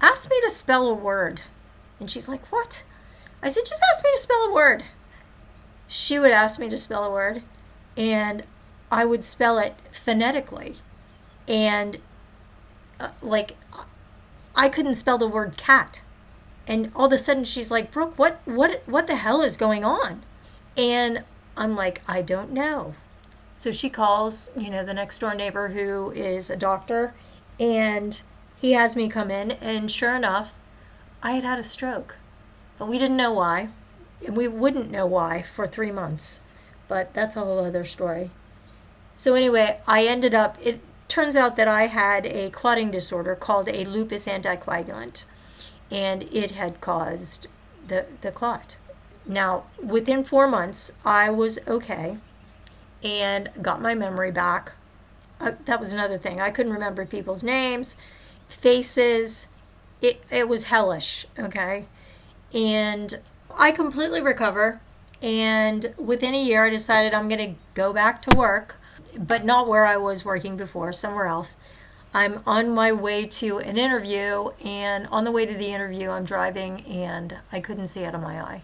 Ask 0.00 0.30
me 0.30 0.40
to 0.42 0.50
spell 0.50 0.86
a 0.86 0.94
word. 0.94 1.40
And 1.98 2.10
she's 2.10 2.28
like, 2.28 2.50
What? 2.52 2.82
I 3.42 3.48
said, 3.48 3.66
Just 3.66 3.82
ask 3.92 4.04
me 4.04 4.10
to 4.14 4.20
spell 4.20 4.42
a 4.44 4.52
word. 4.52 4.84
She 5.86 6.18
would 6.18 6.30
ask 6.32 6.58
me 6.58 6.68
to 6.68 6.78
spell 6.78 7.04
a 7.04 7.10
word, 7.10 7.42
and 7.96 8.44
I 8.90 9.04
would 9.04 9.24
spell 9.24 9.58
it 9.58 9.74
phonetically. 9.92 10.76
And 11.46 11.98
uh, 12.98 13.10
like, 13.22 13.56
I 14.56 14.68
couldn't 14.68 14.94
spell 14.94 15.18
the 15.18 15.28
word 15.28 15.56
cat. 15.56 16.02
And 16.66 16.90
all 16.94 17.06
of 17.06 17.12
a 17.12 17.18
sudden 17.18 17.44
she's 17.44 17.70
like, 17.70 17.90
Brooke, 17.90 18.18
what, 18.18 18.40
what, 18.44 18.82
what 18.86 19.06
the 19.06 19.16
hell 19.16 19.42
is 19.42 19.56
going 19.56 19.84
on? 19.84 20.22
And 20.76 21.24
I'm 21.56 21.76
like, 21.76 22.00
I 22.08 22.22
don't 22.22 22.52
know. 22.52 22.94
So 23.54 23.70
she 23.70 23.88
calls, 23.88 24.50
you 24.56 24.70
know, 24.70 24.84
the 24.84 24.94
next 24.94 25.18
door 25.18 25.34
neighbor 25.34 25.68
who 25.68 26.10
is 26.10 26.50
a 26.50 26.56
doctor, 26.56 27.14
and 27.60 28.20
he 28.56 28.72
has 28.72 28.96
me 28.96 29.08
come 29.08 29.30
in, 29.30 29.52
and 29.52 29.90
sure 29.90 30.16
enough, 30.16 30.54
I 31.22 31.32
had 31.32 31.44
had 31.44 31.58
a 31.58 31.64
stroke. 31.64 32.16
But 32.78 32.88
we 32.88 32.98
didn't 32.98 33.16
know 33.16 33.32
why, 33.32 33.68
and 34.24 34.36
we 34.36 34.48
wouldn't 34.48 34.90
know 34.90 35.06
why 35.06 35.42
for 35.42 35.66
three 35.66 35.90
months. 35.92 36.40
But 36.88 37.14
that's 37.14 37.36
a 37.36 37.40
whole 37.40 37.64
other 37.64 37.84
story. 37.84 38.30
So, 39.16 39.34
anyway, 39.34 39.80
I 39.86 40.06
ended 40.06 40.34
up, 40.34 40.58
it 40.62 40.80
turns 41.08 41.36
out 41.36 41.56
that 41.56 41.68
I 41.68 41.86
had 41.86 42.26
a 42.26 42.50
clotting 42.50 42.90
disorder 42.90 43.34
called 43.34 43.68
a 43.68 43.84
lupus 43.84 44.26
anticoagulant, 44.26 45.24
and 45.90 46.24
it 46.24 46.52
had 46.52 46.80
caused 46.80 47.46
the, 47.86 48.06
the 48.20 48.32
clot. 48.32 48.76
Now, 49.26 49.64
within 49.82 50.24
four 50.24 50.46
months, 50.46 50.92
I 51.04 51.30
was 51.30 51.58
okay 51.66 52.18
and 53.02 53.50
got 53.62 53.80
my 53.80 53.94
memory 53.94 54.30
back. 54.30 54.72
Uh, 55.40 55.52
that 55.64 55.80
was 55.80 55.92
another 55.92 56.18
thing. 56.18 56.40
I 56.40 56.50
couldn't 56.50 56.72
remember 56.72 57.06
people's 57.06 57.42
names, 57.42 57.96
faces. 58.48 59.46
It, 60.02 60.22
it 60.30 60.48
was 60.48 60.64
hellish, 60.64 61.26
okay? 61.38 61.86
And 62.52 63.20
I 63.56 63.72
completely 63.72 64.20
recover. 64.20 64.80
And 65.22 65.94
within 65.96 66.34
a 66.34 66.42
year, 66.42 66.64
I 66.64 66.70
decided 66.70 67.14
I'm 67.14 67.28
going 67.28 67.54
to 67.54 67.60
go 67.74 67.92
back 67.92 68.20
to 68.22 68.36
work, 68.36 68.76
but 69.16 69.44
not 69.44 69.68
where 69.68 69.86
I 69.86 69.96
was 69.96 70.24
working 70.24 70.56
before, 70.56 70.92
somewhere 70.92 71.26
else. 71.26 71.56
I'm 72.12 72.42
on 72.46 72.70
my 72.70 72.92
way 72.92 73.26
to 73.26 73.58
an 73.58 73.76
interview, 73.76 74.50
and 74.64 75.06
on 75.08 75.24
the 75.24 75.32
way 75.32 75.46
to 75.46 75.54
the 75.54 75.72
interview, 75.72 76.10
I'm 76.10 76.24
driving 76.24 76.84
and 76.86 77.38
I 77.50 77.58
couldn't 77.60 77.88
see 77.88 78.04
out 78.04 78.14
of 78.14 78.20
my 78.20 78.40
eye 78.40 78.62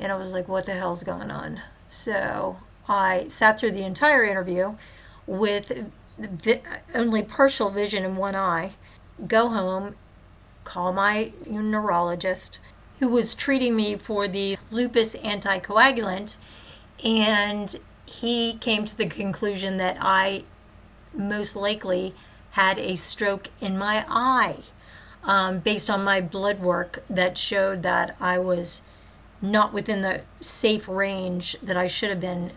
and 0.00 0.10
I 0.10 0.16
was 0.16 0.32
like, 0.32 0.48
what 0.48 0.64
the 0.64 0.72
hell's 0.72 1.02
going 1.02 1.30
on? 1.30 1.60
So 1.88 2.58
I 2.88 3.28
sat 3.28 3.60
through 3.60 3.72
the 3.72 3.84
entire 3.84 4.24
interview 4.24 4.76
with 5.26 5.90
vi- 6.18 6.62
only 6.94 7.22
partial 7.22 7.70
vision 7.70 8.04
in 8.04 8.16
one 8.16 8.34
eye, 8.34 8.72
go 9.28 9.50
home, 9.50 9.94
call 10.64 10.92
my 10.92 11.32
neurologist 11.46 12.58
who 13.00 13.08
was 13.08 13.34
treating 13.34 13.74
me 13.74 13.96
for 13.96 14.28
the 14.28 14.56
lupus 14.70 15.14
anticoagulant, 15.16 16.36
and 17.04 17.76
he 18.06 18.54
came 18.54 18.84
to 18.84 18.96
the 18.96 19.06
conclusion 19.06 19.78
that 19.78 19.96
I 20.00 20.44
most 21.14 21.56
likely 21.56 22.14
had 22.52 22.78
a 22.78 22.96
stroke 22.96 23.48
in 23.60 23.76
my 23.78 24.04
eye 24.08 24.58
um, 25.24 25.58
based 25.60 25.88
on 25.88 26.04
my 26.04 26.20
blood 26.20 26.60
work 26.60 27.02
that 27.08 27.38
showed 27.38 27.82
that 27.82 28.16
I 28.20 28.38
was 28.38 28.82
not 29.42 29.72
within 29.72 30.02
the 30.02 30.22
safe 30.40 30.88
range 30.88 31.56
that 31.62 31.76
I 31.76 31.86
should 31.86 32.10
have 32.10 32.20
been. 32.20 32.52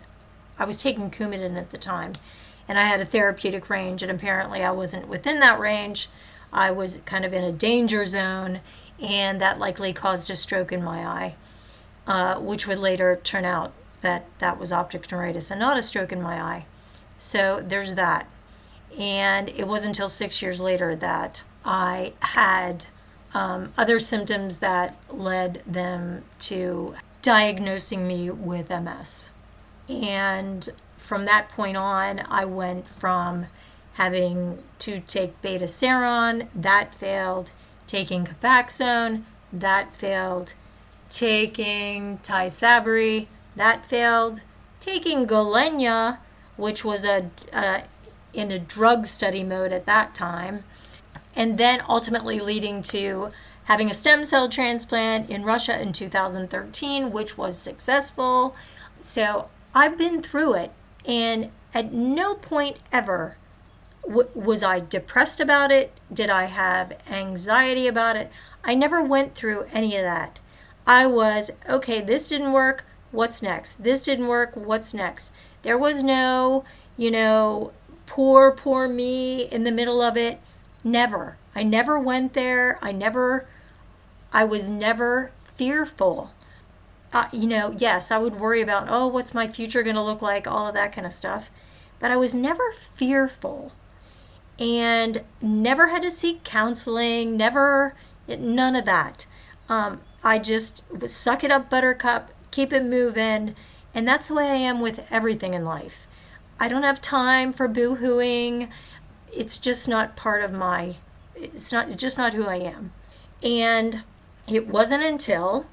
I 0.58 0.64
was 0.64 0.78
taking 0.78 1.10
Coumadin 1.10 1.56
at 1.56 1.70
the 1.70 1.78
time, 1.78 2.14
and 2.68 2.78
I 2.78 2.84
had 2.84 3.00
a 3.00 3.06
therapeutic 3.06 3.70
range, 3.70 4.02
and 4.02 4.10
apparently 4.10 4.62
I 4.62 4.70
wasn't 4.72 5.08
within 5.08 5.40
that 5.40 5.58
range. 5.58 6.08
I 6.52 6.70
was 6.70 7.00
kind 7.04 7.24
of 7.24 7.32
in 7.32 7.44
a 7.44 7.52
danger 7.52 8.04
zone, 8.04 8.60
and 9.00 9.40
that 9.40 9.58
likely 9.58 9.92
caused 9.92 10.30
a 10.30 10.36
stroke 10.36 10.72
in 10.72 10.82
my 10.82 11.04
eye, 11.04 11.34
uh, 12.06 12.40
which 12.40 12.66
would 12.66 12.78
later 12.78 13.18
turn 13.22 13.44
out 13.44 13.72
that 14.00 14.26
that 14.38 14.58
was 14.58 14.72
optic 14.72 15.10
neuritis 15.10 15.50
and 15.50 15.60
not 15.60 15.78
a 15.78 15.82
stroke 15.82 16.12
in 16.12 16.22
my 16.22 16.40
eye. 16.40 16.66
So 17.18 17.62
there's 17.66 17.94
that. 17.94 18.28
And 18.98 19.48
it 19.48 19.66
wasn't 19.66 19.96
until 19.96 20.08
six 20.08 20.40
years 20.42 20.60
later 20.60 20.94
that 20.96 21.42
I 21.64 22.12
had 22.20 22.86
um, 23.32 23.72
other 23.76 23.98
symptoms 23.98 24.58
that 24.58 24.96
led 25.08 25.62
them 25.66 26.24
to 26.40 26.94
diagnosing 27.22 28.06
me 28.06 28.30
with 28.30 28.70
MS. 28.70 29.30
And 29.88 30.68
from 30.96 31.24
that 31.24 31.48
point 31.48 31.76
on, 31.76 32.20
I 32.28 32.44
went 32.44 32.86
from 32.86 33.46
having 33.94 34.62
to 34.80 35.00
take 35.00 35.40
Betaseron, 35.42 36.48
that 36.54 36.94
failed, 36.94 37.50
taking 37.86 38.24
Copaxone, 38.26 39.22
that 39.52 39.94
failed, 39.94 40.54
taking 41.10 42.18
Tysabri, 42.18 43.26
that 43.56 43.86
failed, 43.86 44.40
taking 44.80 45.26
Gilenya, 45.26 46.18
which 46.56 46.84
was 46.84 47.04
a 47.04 47.30
in 48.32 48.50
a 48.50 48.58
drug 48.58 49.06
study 49.06 49.44
mode 49.44 49.70
at 49.72 49.86
that 49.86 50.12
time, 50.14 50.64
and 51.36 51.56
then 51.56 51.80
ultimately 51.88 52.40
leading 52.40 52.82
to 52.82 53.30
having 53.64 53.88
a 53.88 53.94
stem 53.94 54.24
cell 54.24 54.48
transplant 54.48 55.30
in 55.30 55.44
Russia 55.44 55.80
in 55.80 55.92
2013, 55.92 57.12
which 57.12 57.38
was 57.38 57.56
successful. 57.56 58.56
So 59.00 59.48
I've 59.72 59.96
been 59.96 60.20
through 60.20 60.54
it, 60.54 60.72
and 61.06 61.50
at 61.72 61.92
no 61.92 62.34
point 62.34 62.78
ever 62.90 63.36
w- 64.06 64.28
was 64.34 64.62
I 64.62 64.80
depressed 64.80 65.40
about 65.40 65.70
it. 65.70 65.92
Did 66.12 66.30
I 66.30 66.44
have 66.44 66.98
anxiety 67.08 67.86
about 67.86 68.16
it? 68.16 68.30
I 68.64 68.74
never 68.74 69.02
went 69.02 69.34
through 69.34 69.66
any 69.72 69.96
of 69.96 70.02
that. 70.02 70.38
I 70.86 71.06
was, 71.06 71.50
okay, 71.68 72.00
this 72.00 72.28
didn't 72.28 72.52
work. 72.52 72.84
What's 73.10 73.42
next? 73.42 73.84
This 73.84 74.02
didn't 74.02 74.26
work. 74.26 74.52
What's 74.54 74.94
next? 74.94 75.32
There 75.62 75.78
was 75.78 76.02
no, 76.02 76.64
you 76.96 77.10
know, 77.10 77.72
poor, 78.06 78.52
poor 78.52 78.88
me 78.88 79.42
in 79.42 79.64
the 79.64 79.70
middle 79.70 80.02
of 80.02 80.16
it. 80.16 80.40
Never. 80.82 81.36
I 81.54 81.62
never 81.62 81.98
went 81.98 82.34
there. 82.34 82.78
I 82.82 82.92
never 82.92 83.46
I 84.34 84.42
was 84.42 84.68
never 84.68 85.30
fearful. 85.56 86.32
Uh, 87.12 87.28
you 87.32 87.46
know, 87.46 87.72
yes, 87.78 88.10
I 88.10 88.18
would 88.18 88.40
worry 88.40 88.60
about, 88.60 88.88
oh, 88.90 89.06
what's 89.06 89.32
my 89.32 89.46
future 89.46 89.84
going 89.84 89.94
to 89.94 90.02
look 90.02 90.20
like, 90.20 90.48
all 90.48 90.66
of 90.66 90.74
that 90.74 90.92
kind 90.92 91.06
of 91.06 91.12
stuff. 91.12 91.50
But 92.00 92.10
I 92.10 92.16
was 92.16 92.34
never 92.34 92.72
fearful 92.72 93.70
and 94.58 95.22
never 95.40 95.88
had 95.88 96.02
to 96.02 96.10
seek 96.10 96.44
counseling, 96.44 97.36
never, 97.36 97.94
none 98.28 98.76
of 98.76 98.84
that. 98.84 99.26
Um, 99.68 100.00
I 100.22 100.38
just 100.38 100.84
suck 101.06 101.42
it 101.44 101.50
up, 101.50 101.68
buttercup, 101.68 102.30
keep 102.50 102.72
it 102.72 102.84
moving. 102.84 103.54
And 103.94 104.08
that's 104.08 104.28
the 104.28 104.34
way 104.34 104.50
I 104.50 104.56
am 104.56 104.80
with 104.80 105.06
everything 105.10 105.54
in 105.54 105.64
life. 105.64 106.06
I 106.58 106.68
don't 106.68 106.82
have 106.82 107.00
time 107.00 107.52
for 107.52 107.68
boo 107.68 107.96
hooing. 107.96 108.68
It's 109.32 109.58
just 109.58 109.88
not 109.88 110.16
part 110.16 110.42
of 110.42 110.52
my, 110.52 110.96
it's 111.34 111.72
not, 111.72 111.96
just 111.96 112.16
not 112.16 112.34
who 112.34 112.46
I 112.46 112.56
am. 112.56 112.92
And 113.42 114.02
it 114.48 114.68
wasn't 114.68 115.02
until 115.02 115.66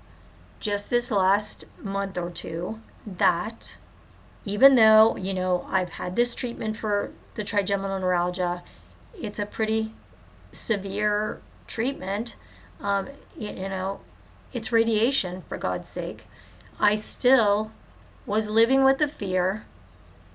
just 0.59 0.89
this 0.89 1.11
last 1.11 1.65
month 1.81 2.17
or 2.17 2.29
two 2.29 2.79
that 3.05 3.75
even 4.45 4.75
though, 4.75 5.15
you 5.17 5.33
know, 5.33 5.65
I've 5.69 5.91
had 5.91 6.15
this 6.15 6.33
treatment 6.33 6.77
for 6.77 7.11
the 7.35 7.43
trigeminal 7.43 8.00
neuralgia, 8.00 8.63
it's 9.19 9.39
a 9.39 9.45
pretty 9.45 9.93
severe 10.51 11.41
treatment. 11.67 12.35
Um, 12.79 13.09
you, 13.38 13.50
you 13.50 13.69
know, 13.69 14.01
it's 14.53 14.71
radiation, 14.71 15.43
for 15.47 15.57
God's 15.57 15.89
sake. 15.89 16.25
I 16.79 16.95
still 16.95 17.71
was 18.25 18.50
living 18.50 18.83
with 18.83 18.97
the 18.97 19.07
fear 19.07 19.65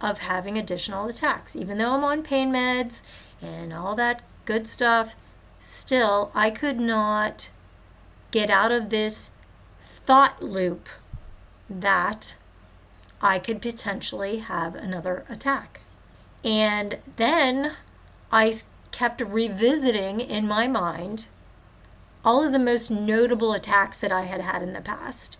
of 0.01 0.19
having 0.21 0.57
additional 0.59 1.09
attacks. 1.09 1.57
Even 1.57 1.79
though 1.79 1.95
I'm 1.95 2.05
on 2.05 2.23
pain 2.23 2.53
meds 2.53 3.03
and 3.43 3.73
all 3.73 3.95
that 3.97 4.23
good 4.45 4.67
stuff, 4.67 5.15
still, 5.59 6.31
I 6.35 6.51
could 6.51 6.79
not 6.79 7.51
get 8.31 8.51
out 8.51 8.73
of 8.73 8.91
this 8.91 9.31
thought 9.85 10.43
loop 10.43 10.89
that 11.69 12.37
I 13.21 13.39
could 13.39 13.61
potentially 13.61 14.39
have 14.39 14.75
another 14.75 15.25
attack. 15.29 15.81
And 16.47 16.99
then 17.17 17.73
I 18.33 18.55
kept 18.93 19.21
revisiting 19.21 20.21
in 20.21 20.49
my 20.49 20.67
mind 20.67 21.27
all 22.25 22.43
of 22.43 22.53
the 22.53 22.59
most 22.59 22.91
notable 22.91 23.53
attacks 23.53 24.01
that 24.01 24.13
I 24.13 24.23
had 24.23 24.41
had 24.41 24.63
in 24.63 24.73
the 24.73 24.81
past. 24.81 25.37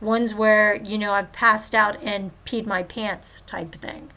Ones 0.00 0.34
where, 0.34 0.74
you 0.74 0.98
know, 0.98 1.12
I've 1.12 1.32
passed 1.32 1.74
out 1.74 2.02
and 2.02 2.32
peed 2.44 2.66
my 2.66 2.82
pants 2.82 3.42
type 3.42 3.74
thing. 3.76 4.10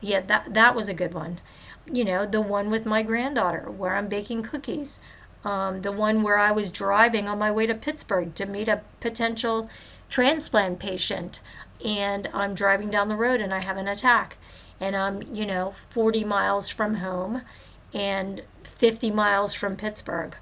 Yeah, 0.00 0.20
that, 0.22 0.52
that 0.54 0.74
was 0.74 0.88
a 0.88 0.94
good 0.94 1.14
one. 1.14 1.40
You 1.86 2.04
know, 2.04 2.26
the 2.26 2.40
one 2.40 2.70
with 2.70 2.84
my 2.84 3.02
granddaughter 3.02 3.70
where 3.70 3.94
I'm 3.94 4.08
baking 4.08 4.42
cookies 4.42 4.98
um, 5.44 5.82
the 5.82 5.92
one 5.92 6.22
where 6.22 6.38
I 6.38 6.52
was 6.52 6.70
driving 6.70 7.28
on 7.28 7.38
my 7.38 7.52
way 7.52 7.66
to 7.66 7.74
Pittsburgh 7.74 8.34
to 8.34 8.46
meet 8.46 8.68
a 8.68 8.82
potential 9.00 9.68
transplant 10.08 10.78
patient, 10.78 11.40
and 11.84 12.28
I'm 12.32 12.54
driving 12.54 12.90
down 12.90 13.08
the 13.08 13.16
road 13.16 13.40
and 13.40 13.52
I 13.52 13.58
have 13.58 13.76
an 13.76 13.88
attack, 13.88 14.38
and 14.84 14.94
I'm, 14.94 15.22
you 15.34 15.46
know, 15.46 15.72
40 15.90 16.24
miles 16.24 16.68
from 16.68 16.96
home 16.96 17.40
and 17.94 18.42
50 18.64 19.10
miles 19.10 19.54
from 19.54 19.76
Pittsburgh, 19.76 20.36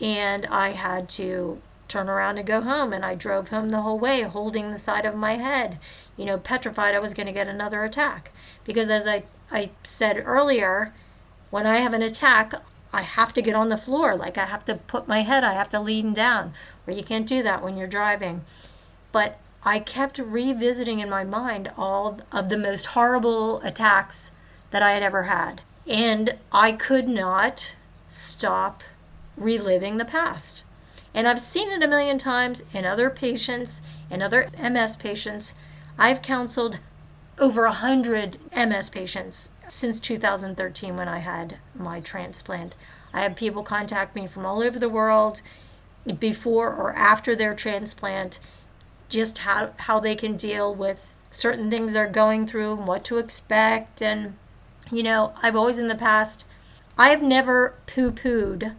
and 0.00 0.44
I 0.46 0.70
had 0.70 1.08
to 1.10 1.62
turn 1.86 2.08
around 2.08 2.38
and 2.38 2.46
go 2.48 2.62
home, 2.62 2.92
and 2.92 3.04
I 3.04 3.14
drove 3.14 3.48
home 3.48 3.68
the 3.68 3.82
whole 3.82 3.98
way 3.98 4.22
holding 4.22 4.72
the 4.72 4.78
side 4.78 5.06
of 5.06 5.14
my 5.14 5.34
head, 5.34 5.78
you 6.16 6.24
know, 6.24 6.36
petrified 6.36 6.96
I 6.96 6.98
was 6.98 7.14
going 7.14 7.28
to 7.28 7.32
get 7.32 7.46
another 7.46 7.84
attack. 7.84 8.32
Because 8.64 8.90
as 8.90 9.06
I, 9.06 9.22
I 9.52 9.70
said 9.84 10.20
earlier, 10.24 10.92
when 11.50 11.64
I 11.64 11.76
have 11.76 11.92
an 11.92 12.02
attack, 12.02 12.54
I 12.92 13.02
have 13.02 13.32
to 13.34 13.42
get 13.42 13.54
on 13.54 13.68
the 13.68 13.76
floor. 13.76 14.16
Like 14.16 14.36
I 14.36 14.46
have 14.46 14.64
to 14.64 14.74
put 14.74 15.06
my 15.06 15.22
head, 15.22 15.44
I 15.44 15.52
have 15.52 15.68
to 15.68 15.80
lean 15.80 16.12
down, 16.12 16.54
or 16.88 16.92
you 16.92 17.04
can't 17.04 17.28
do 17.28 17.40
that 17.44 17.62
when 17.62 17.76
you're 17.76 17.86
driving. 17.86 18.44
But 19.12 19.38
I 19.66 19.80
kept 19.80 20.18
revisiting 20.18 21.00
in 21.00 21.10
my 21.10 21.24
mind 21.24 21.72
all 21.76 22.20
of 22.30 22.48
the 22.48 22.56
most 22.56 22.86
horrible 22.86 23.60
attacks 23.62 24.30
that 24.70 24.80
I 24.80 24.92
had 24.92 25.02
ever 25.02 25.24
had. 25.24 25.60
And 25.88 26.38
I 26.52 26.70
could 26.70 27.08
not 27.08 27.74
stop 28.06 28.84
reliving 29.36 29.96
the 29.96 30.04
past. 30.04 30.62
And 31.12 31.26
I've 31.26 31.40
seen 31.40 31.70
it 31.72 31.82
a 31.82 31.88
million 31.88 32.16
times 32.16 32.62
in 32.72 32.84
other 32.84 33.10
patients 33.10 33.82
in 34.08 34.22
other 34.22 34.50
MS 34.56 34.96
patients. 34.96 35.54
I've 35.98 36.22
counseled 36.22 36.78
over 37.38 37.64
a 37.64 37.72
hundred 37.72 38.38
MS 38.54 38.88
patients 38.90 39.50
since 39.68 39.98
2013 39.98 40.96
when 40.96 41.08
I 41.08 41.18
had 41.18 41.58
my 41.74 42.00
transplant. 42.00 42.76
I 43.12 43.22
have 43.22 43.34
people 43.34 43.64
contact 43.64 44.14
me 44.14 44.28
from 44.28 44.46
all 44.46 44.62
over 44.62 44.78
the 44.78 44.88
world 44.88 45.42
before 46.20 46.72
or 46.72 46.94
after 46.94 47.34
their 47.34 47.54
transplant, 47.54 48.38
just 49.08 49.38
how, 49.38 49.70
how 49.78 50.00
they 50.00 50.14
can 50.14 50.36
deal 50.36 50.74
with 50.74 51.12
certain 51.30 51.70
things 51.70 51.92
they're 51.92 52.08
going 52.08 52.46
through 52.46 52.72
and 52.72 52.86
what 52.86 53.04
to 53.04 53.18
expect. 53.18 54.00
And, 54.02 54.36
you 54.90 55.02
know, 55.02 55.34
I've 55.42 55.56
always 55.56 55.78
in 55.78 55.88
the 55.88 55.94
past, 55.94 56.44
I've 56.98 57.22
never 57.22 57.74
poo 57.86 58.10
pooed 58.10 58.74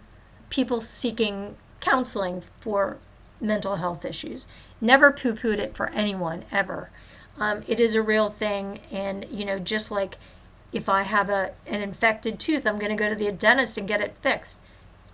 people 0.49 0.81
seeking 0.81 1.55
counseling 1.79 2.43
for 2.59 2.97
mental 3.39 3.75
health 3.75 4.03
issues. 4.05 4.47
Never 4.81 5.11
poo 5.11 5.33
pooed 5.33 5.59
it 5.59 5.75
for 5.75 5.89
anyone 5.89 6.45
ever. 6.51 6.89
Um, 7.39 7.63
it 7.67 7.79
is 7.79 7.95
a 7.95 8.01
real 8.01 8.29
thing. 8.29 8.79
And, 8.91 9.25
you 9.29 9.45
know, 9.45 9.59
just 9.59 9.91
like 9.91 10.17
if 10.73 10.89
I 10.89 11.03
have 11.03 11.29
a, 11.29 11.53
an 11.65 11.81
infected 11.81 12.39
tooth, 12.39 12.65
I'm 12.65 12.79
going 12.79 12.95
to 12.95 13.01
go 13.01 13.09
to 13.09 13.15
the 13.15 13.31
dentist 13.31 13.77
and 13.77 13.87
get 13.87 14.01
it 14.01 14.15
fixed. 14.21 14.57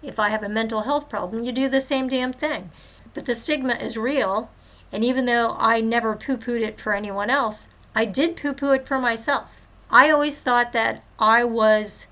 If 0.01 0.19
I 0.19 0.29
have 0.29 0.43
a 0.43 0.49
mental 0.49 0.81
health 0.81 1.09
problem, 1.09 1.43
you 1.43 1.51
do 1.51 1.69
the 1.69 1.81
same 1.81 2.07
damn 2.07 2.33
thing. 2.33 2.71
But 3.13 3.25
the 3.25 3.35
stigma 3.35 3.73
is 3.75 3.97
real. 3.97 4.49
And 4.93 5.03
even 5.03 5.25
though 5.25 5.57
I 5.59 5.81
never 5.81 6.15
poo 6.15 6.37
pooed 6.37 6.61
it 6.61 6.79
for 6.79 6.93
anyone 6.93 7.29
else, 7.29 7.67
I 7.93 8.05
did 8.05 8.37
poo 8.37 8.53
poo 8.53 8.71
it 8.71 8.87
for 8.87 8.99
myself. 8.99 9.59
I 9.89 10.09
always 10.09 10.39
thought 10.39 10.71
that 10.71 11.03
I 11.19 11.43
was 11.43 12.07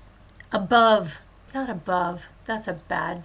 above, 0.52 1.20
not 1.54 1.70
above, 1.70 2.28
that's 2.44 2.68
a 2.68 2.74
bad, 2.74 3.22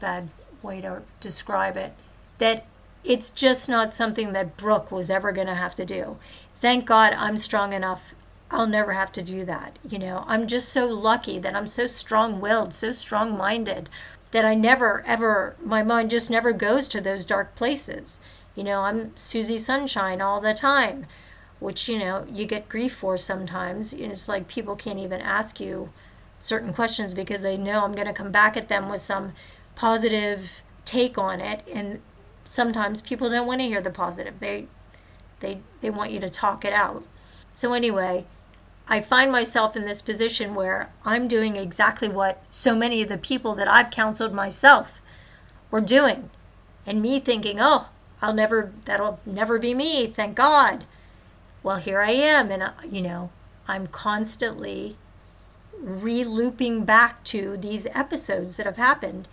bad 0.00 0.30
way 0.62 0.80
to 0.80 1.02
describe 1.20 1.76
it, 1.76 1.92
that 2.38 2.66
it's 3.04 3.30
just 3.30 3.68
not 3.68 3.94
something 3.94 4.32
that 4.32 4.56
Brooke 4.56 4.90
was 4.90 5.10
ever 5.10 5.30
going 5.30 5.46
to 5.46 5.54
have 5.54 5.76
to 5.76 5.84
do. 5.84 6.16
Thank 6.60 6.86
God 6.86 7.12
I'm 7.12 7.38
strong 7.38 7.72
enough 7.72 8.14
I'll 8.50 8.66
never 8.66 8.92
have 8.92 9.12
to 9.12 9.22
do 9.22 9.44
that. 9.44 9.78
You 9.88 9.98
know, 9.98 10.24
I'm 10.26 10.46
just 10.46 10.68
so 10.68 10.86
lucky 10.86 11.38
that 11.38 11.56
I'm 11.56 11.66
so 11.66 11.86
strong 11.86 12.40
willed, 12.40 12.74
so 12.74 12.92
strong 12.92 13.36
minded 13.36 13.88
that 14.30 14.44
I 14.44 14.54
never, 14.54 15.02
ever, 15.06 15.56
my 15.62 15.82
mind 15.82 16.10
just 16.10 16.30
never 16.30 16.52
goes 16.52 16.88
to 16.88 17.00
those 17.00 17.24
dark 17.24 17.54
places. 17.54 18.20
You 18.56 18.64
know, 18.64 18.80
I'm 18.80 19.14
Susie 19.16 19.58
Sunshine 19.58 20.22
all 20.22 20.40
the 20.40 20.54
time, 20.54 21.04
which, 21.60 21.88
you 21.88 21.98
know, 21.98 22.26
you 22.32 22.46
get 22.46 22.70
grief 22.70 22.94
for 22.94 23.18
sometimes. 23.18 23.92
It's 23.92 24.28
like 24.28 24.48
people 24.48 24.74
can't 24.74 24.98
even 24.98 25.20
ask 25.20 25.60
you 25.60 25.90
certain 26.40 26.72
questions 26.72 27.12
because 27.12 27.42
they 27.42 27.58
know 27.58 27.84
I'm 27.84 27.94
going 27.94 28.06
to 28.06 28.14
come 28.14 28.32
back 28.32 28.56
at 28.56 28.68
them 28.68 28.88
with 28.88 29.02
some 29.02 29.34
positive 29.74 30.62
take 30.86 31.18
on 31.18 31.42
it. 31.42 31.68
And 31.70 32.00
sometimes 32.44 33.02
people 33.02 33.28
don't 33.28 33.46
want 33.46 33.60
to 33.60 33.66
hear 33.66 33.82
the 33.82 33.90
positive. 33.90 34.40
They, 34.40 34.68
they, 35.40 35.58
they 35.82 35.90
want 35.90 36.10
you 36.10 36.20
to 36.20 36.30
talk 36.30 36.64
it 36.64 36.72
out. 36.72 37.04
So, 37.52 37.74
anyway, 37.74 38.24
I 38.88 39.02
find 39.02 39.30
myself 39.30 39.76
in 39.76 39.84
this 39.84 40.00
position 40.00 40.54
where 40.54 40.94
I'm 41.04 41.28
doing 41.28 41.56
exactly 41.56 42.08
what 42.08 42.42
so 42.48 42.74
many 42.74 43.02
of 43.02 43.10
the 43.10 43.18
people 43.18 43.54
that 43.56 43.68
I've 43.68 43.90
counseled 43.90 44.32
myself 44.32 45.02
were 45.70 45.82
doing. 45.82 46.30
And 46.86 47.02
me 47.02 47.20
thinking, 47.20 47.58
oh, 47.60 47.88
I'll 48.22 48.34
never, 48.34 48.72
that'll 48.84 49.20
never 49.26 49.58
be 49.58 49.74
me, 49.74 50.06
thank 50.06 50.34
God. 50.36 50.84
Well, 51.62 51.76
here 51.76 52.00
I 52.00 52.12
am, 52.12 52.50
and, 52.50 52.62
uh, 52.62 52.72
you 52.90 53.02
know, 53.02 53.30
I'm 53.68 53.86
constantly 53.86 54.96
re 55.78 56.24
looping 56.24 56.84
back 56.84 57.22
to 57.24 57.56
these 57.56 57.86
episodes 57.92 58.56
that 58.56 58.66
have 58.66 58.76
happened 58.76 59.28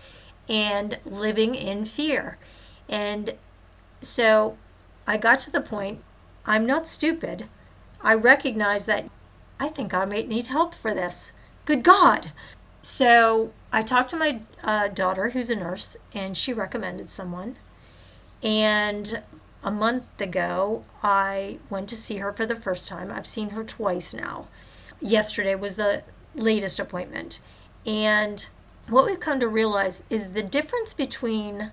and 0.49 0.99
living 1.05 1.55
in 1.55 1.85
fear. 1.85 2.37
And 2.89 3.35
so 4.01 4.57
I 5.07 5.17
got 5.17 5.39
to 5.41 5.51
the 5.51 5.61
point 5.61 6.03
I'm 6.45 6.65
not 6.65 6.87
stupid. 6.87 7.47
I 8.01 8.13
recognize 8.13 8.85
that 8.85 9.09
I 9.59 9.69
think 9.69 9.93
I 9.93 10.05
might 10.05 10.27
need 10.27 10.47
help 10.47 10.73
for 10.73 10.93
this. 10.93 11.31
Good 11.65 11.83
God. 11.83 12.33
So 12.81 13.53
I 13.71 13.81
talked 13.81 14.09
to 14.09 14.17
my 14.17 14.41
uh, 14.61 14.89
daughter, 14.89 15.29
who's 15.29 15.49
a 15.49 15.55
nurse, 15.55 15.95
and 16.13 16.35
she 16.35 16.51
recommended 16.51 17.11
someone. 17.11 17.55
And 18.43 19.23
a 19.63 19.71
month 19.71 20.19
ago, 20.19 20.83
I 21.01 21.59
went 21.69 21.87
to 21.89 21.95
see 21.95 22.17
her 22.17 22.33
for 22.33 22.45
the 22.45 22.55
first 22.55 22.87
time. 22.87 23.09
I've 23.09 23.25
seen 23.25 23.51
her 23.51 23.63
twice 23.63 24.13
now. 24.13 24.47
Yesterday 24.99 25.55
was 25.55 25.77
the 25.77 26.03
latest 26.35 26.79
appointment. 26.79 27.39
And 27.85 28.45
what 28.89 29.05
we've 29.05 29.19
come 29.19 29.39
to 29.39 29.47
realize 29.47 30.03
is 30.09 30.31
the 30.31 30.43
difference 30.43 30.93
between 30.93 31.71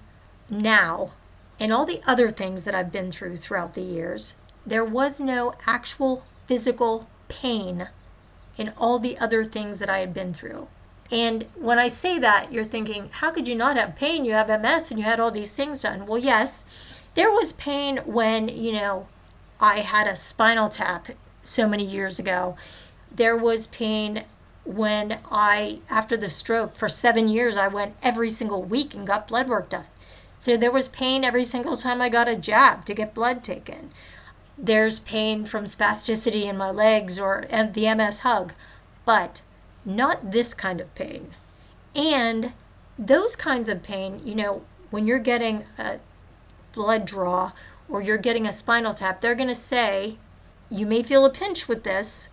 now 0.48 1.12
and 1.58 1.72
all 1.72 1.84
the 1.84 2.00
other 2.06 2.30
things 2.30 2.64
that 2.64 2.74
I've 2.74 2.92
been 2.92 3.12
through 3.12 3.36
throughout 3.36 3.74
the 3.74 3.82
years, 3.82 4.34
there 4.64 4.84
was 4.84 5.20
no 5.20 5.54
actual 5.66 6.24
physical 6.46 7.08
pain 7.28 7.88
in 8.56 8.72
all 8.78 8.98
the 8.98 9.18
other 9.18 9.44
things 9.44 9.78
that 9.78 9.90
I 9.90 9.98
had 9.98 10.14
been 10.14 10.32
through. 10.32 10.68
And 11.10 11.46
when 11.56 11.78
I 11.78 11.88
say 11.88 12.18
that, 12.18 12.52
you're 12.52 12.64
thinking, 12.64 13.10
how 13.12 13.30
could 13.30 13.48
you 13.48 13.56
not 13.56 13.76
have 13.76 13.96
pain? 13.96 14.24
You 14.24 14.32
have 14.32 14.48
MS 14.48 14.90
and 14.90 15.00
you 15.00 15.04
had 15.04 15.18
all 15.18 15.30
these 15.30 15.52
things 15.52 15.80
done. 15.80 16.06
Well, 16.06 16.18
yes, 16.18 16.64
there 17.14 17.30
was 17.30 17.52
pain 17.52 17.98
when, 18.04 18.48
you 18.48 18.72
know, 18.72 19.08
I 19.58 19.80
had 19.80 20.06
a 20.06 20.14
spinal 20.14 20.68
tap 20.68 21.08
so 21.42 21.68
many 21.68 21.84
years 21.84 22.18
ago. 22.18 22.56
There 23.10 23.36
was 23.36 23.66
pain 23.66 24.24
when 24.64 25.18
I, 25.30 25.80
after 25.90 26.16
the 26.16 26.28
stroke, 26.28 26.74
for 26.74 26.88
seven 26.88 27.28
years, 27.28 27.56
I 27.56 27.66
went 27.66 27.96
every 28.02 28.30
single 28.30 28.62
week 28.62 28.94
and 28.94 29.06
got 29.06 29.26
blood 29.26 29.48
work 29.48 29.70
done. 29.70 29.86
So 30.38 30.56
there 30.56 30.70
was 30.70 30.88
pain 30.88 31.24
every 31.24 31.44
single 31.44 31.76
time 31.76 32.00
I 32.00 32.08
got 32.08 32.28
a 32.28 32.36
jab 32.36 32.86
to 32.86 32.94
get 32.94 33.14
blood 33.14 33.42
taken. 33.42 33.90
There's 34.56 35.00
pain 35.00 35.44
from 35.44 35.64
spasticity 35.64 36.44
in 36.44 36.56
my 36.56 36.70
legs 36.70 37.18
or 37.18 37.46
the 37.50 37.94
MS 37.94 38.20
hug, 38.20 38.52
but 39.04 39.42
not 39.84 40.30
this 40.30 40.54
kind 40.54 40.80
of 40.80 40.94
pain. 40.94 41.34
And 41.94 42.52
those 42.98 43.34
kinds 43.36 43.68
of 43.68 43.82
pain, 43.82 44.20
you 44.24 44.34
know, 44.34 44.62
when 44.90 45.06
you're 45.06 45.18
getting 45.18 45.64
a 45.78 45.98
blood 46.72 47.06
draw 47.06 47.52
or 47.88 48.02
you're 48.02 48.18
getting 48.18 48.46
a 48.46 48.52
spinal 48.52 48.94
tap, 48.94 49.20
they're 49.20 49.34
going 49.34 49.48
to 49.48 49.54
say, 49.54 50.16
you 50.70 50.86
may 50.86 51.02
feel 51.02 51.24
a 51.24 51.30
pinch 51.30 51.66
with 51.68 51.84
this. 51.84 52.28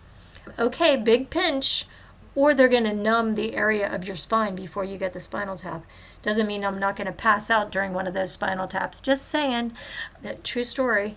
Okay, 0.58 0.96
big 0.96 1.30
pinch. 1.30 1.86
Or 2.34 2.54
they're 2.54 2.68
going 2.68 2.84
to 2.84 2.94
numb 2.94 3.34
the 3.34 3.54
area 3.54 3.92
of 3.92 4.04
your 4.06 4.14
spine 4.14 4.54
before 4.54 4.84
you 4.84 4.96
get 4.96 5.12
the 5.12 5.20
spinal 5.20 5.56
tap. 5.56 5.84
Doesn't 6.22 6.46
mean 6.46 6.64
I'm 6.64 6.78
not 6.78 6.94
going 6.94 7.06
to 7.06 7.12
pass 7.12 7.50
out 7.50 7.72
during 7.72 7.92
one 7.92 8.06
of 8.06 8.14
those 8.14 8.30
spinal 8.30 8.68
taps. 8.68 9.00
Just 9.00 9.26
saying, 9.26 9.72
true 10.44 10.62
story. 10.62 11.16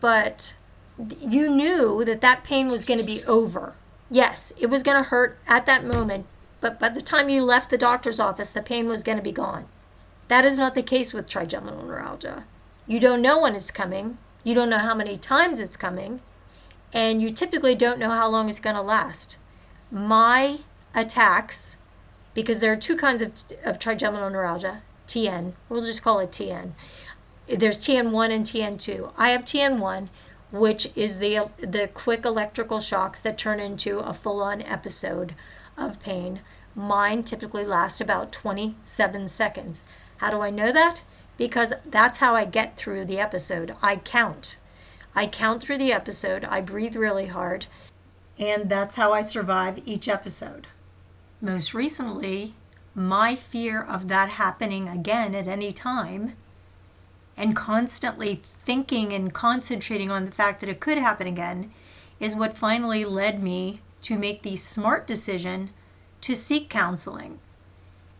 But 0.00 0.54
you 0.98 1.50
knew 1.50 2.04
that 2.04 2.20
that 2.20 2.44
pain 2.44 2.70
was 2.70 2.84
going 2.84 3.00
to 3.00 3.06
be 3.06 3.24
over. 3.24 3.74
Yes, 4.10 4.52
it 4.58 4.66
was 4.66 4.82
going 4.82 5.02
to 5.02 5.08
hurt 5.08 5.38
at 5.46 5.66
that 5.66 5.84
moment, 5.84 6.26
but 6.60 6.78
by 6.78 6.88
the 6.88 7.00
time 7.00 7.28
you 7.28 7.42
left 7.42 7.70
the 7.70 7.78
doctor's 7.78 8.20
office, 8.20 8.50
the 8.50 8.62
pain 8.62 8.86
was 8.86 9.02
going 9.02 9.18
to 9.18 9.24
be 9.24 9.32
gone. 9.32 9.66
That 10.28 10.44
is 10.44 10.58
not 10.58 10.74
the 10.74 10.82
case 10.82 11.12
with 11.12 11.28
trigeminal 11.28 11.84
neuralgia. 11.84 12.44
You 12.86 13.00
don't 13.00 13.22
know 13.22 13.40
when 13.40 13.54
it's 13.54 13.70
coming, 13.70 14.18
you 14.42 14.54
don't 14.54 14.70
know 14.70 14.78
how 14.78 14.94
many 14.94 15.16
times 15.16 15.58
it's 15.58 15.76
coming, 15.76 16.20
and 16.92 17.20
you 17.20 17.30
typically 17.30 17.74
don't 17.74 17.98
know 17.98 18.10
how 18.10 18.28
long 18.28 18.48
it's 18.48 18.60
going 18.60 18.76
to 18.76 18.82
last. 18.82 19.36
My 19.90 20.58
attacks, 20.94 21.76
because 22.34 22.60
there 22.60 22.72
are 22.72 22.76
two 22.76 22.96
kinds 22.96 23.22
of, 23.22 23.32
of 23.64 23.78
trigeminal 23.78 24.30
neuralgia, 24.30 24.82
TN, 25.08 25.54
we'll 25.68 25.84
just 25.84 26.02
call 26.02 26.20
it 26.20 26.30
TN. 26.30 26.72
There's 27.46 27.78
TN1 27.78 28.30
and 28.30 28.46
TN2. 28.46 29.12
I 29.18 29.30
have 29.30 29.44
TN1, 29.44 30.08
which 30.54 30.88
is 30.94 31.18
the, 31.18 31.48
the 31.58 31.88
quick 31.92 32.24
electrical 32.24 32.78
shocks 32.78 33.18
that 33.18 33.36
turn 33.36 33.58
into 33.58 33.98
a 33.98 34.14
full 34.14 34.40
on 34.40 34.62
episode 34.62 35.34
of 35.76 36.00
pain. 36.00 36.40
Mine 36.76 37.24
typically 37.24 37.64
last 37.64 38.00
about 38.00 38.30
27 38.30 39.28
seconds. 39.28 39.80
How 40.18 40.30
do 40.30 40.40
I 40.40 40.50
know 40.50 40.70
that? 40.70 41.02
Because 41.36 41.72
that's 41.84 42.18
how 42.18 42.36
I 42.36 42.44
get 42.44 42.76
through 42.76 43.04
the 43.04 43.18
episode. 43.18 43.74
I 43.82 43.96
count. 43.96 44.58
I 45.12 45.26
count 45.26 45.60
through 45.60 45.78
the 45.78 45.92
episode, 45.92 46.44
I 46.44 46.60
breathe 46.60 46.94
really 46.94 47.26
hard, 47.26 47.66
and 48.38 48.68
that's 48.68 48.94
how 48.94 49.12
I 49.12 49.22
survive 49.22 49.82
each 49.84 50.08
episode. 50.08 50.68
Most 51.40 51.74
recently, 51.74 52.54
my 52.94 53.34
fear 53.34 53.82
of 53.82 54.06
that 54.06 54.30
happening 54.30 54.88
again 54.88 55.34
at 55.34 55.48
any 55.48 55.72
time 55.72 56.34
and 57.36 57.56
constantly 57.56 58.42
thinking 58.64 59.12
and 59.12 59.34
concentrating 59.34 60.10
on 60.10 60.24
the 60.24 60.32
fact 60.32 60.60
that 60.60 60.68
it 60.68 60.80
could 60.80 60.98
happen 60.98 61.26
again 61.26 61.72
is 62.20 62.34
what 62.34 62.56
finally 62.56 63.04
led 63.04 63.42
me 63.42 63.80
to 64.02 64.18
make 64.18 64.42
the 64.42 64.56
smart 64.56 65.06
decision 65.06 65.70
to 66.20 66.34
seek 66.34 66.70
counseling. 66.70 67.38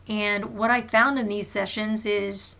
And 0.08 0.56
what 0.56 0.70
I 0.70 0.82
found 0.82 1.18
in 1.18 1.28
these 1.28 1.48
sessions 1.48 2.04
is 2.04 2.56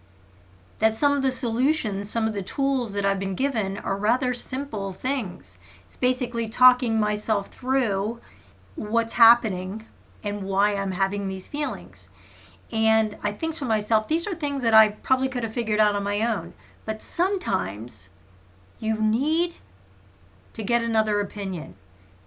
that 0.79 0.95
some 0.95 1.13
of 1.13 1.23
the 1.23 1.31
solutions, 1.31 2.11
some 2.11 2.27
of 2.27 2.35
the 2.35 2.43
tools 2.43 2.93
that 2.95 3.05
I've 3.05 3.19
been 3.19 3.35
given 3.35 3.79
are 3.79 3.97
rather 3.97 4.35
simple 4.35 4.93
things. 4.93 5.59
It's 5.87 5.97
basically 5.97 6.49
talking 6.49 6.99
myself 6.99 7.49
through 7.49 8.21
what's 8.75 9.15
happening 9.15 9.87
and 10.23 10.43
why 10.43 10.75
I'm 10.75 10.93
having 10.93 11.29
these 11.29 11.47
feelings. 11.47 12.09
And 12.73 13.17
I 13.23 13.33
think 13.33 13.55
to 13.57 13.65
myself, 13.65 14.09
these 14.09 14.27
are 14.27 14.35
things 14.35 14.63
that 14.63 14.75
I 14.75 14.89
probably 14.89 15.29
could 15.29 15.43
have 15.43 15.53
figured 15.53 15.81
out 15.81 15.95
on 15.95 16.03
my 16.03 16.21
own. 16.21 16.55
But 16.85 17.03
sometimes 17.03 18.11
you 18.81 19.01
need 19.01 19.55
to 20.55 20.63
get 20.63 20.83
another 20.83 21.21
opinion. 21.21 21.75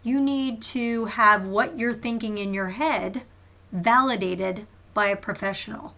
You 0.03 0.19
need 0.19 0.61
to 0.63 1.05
have 1.05 1.45
what 1.45 1.77
you're 1.77 1.93
thinking 1.93 2.37
in 2.37 2.53
your 2.53 2.69
head 2.69 3.23
validated 3.71 4.67
by 4.93 5.07
a 5.07 5.15
professional. 5.15 5.95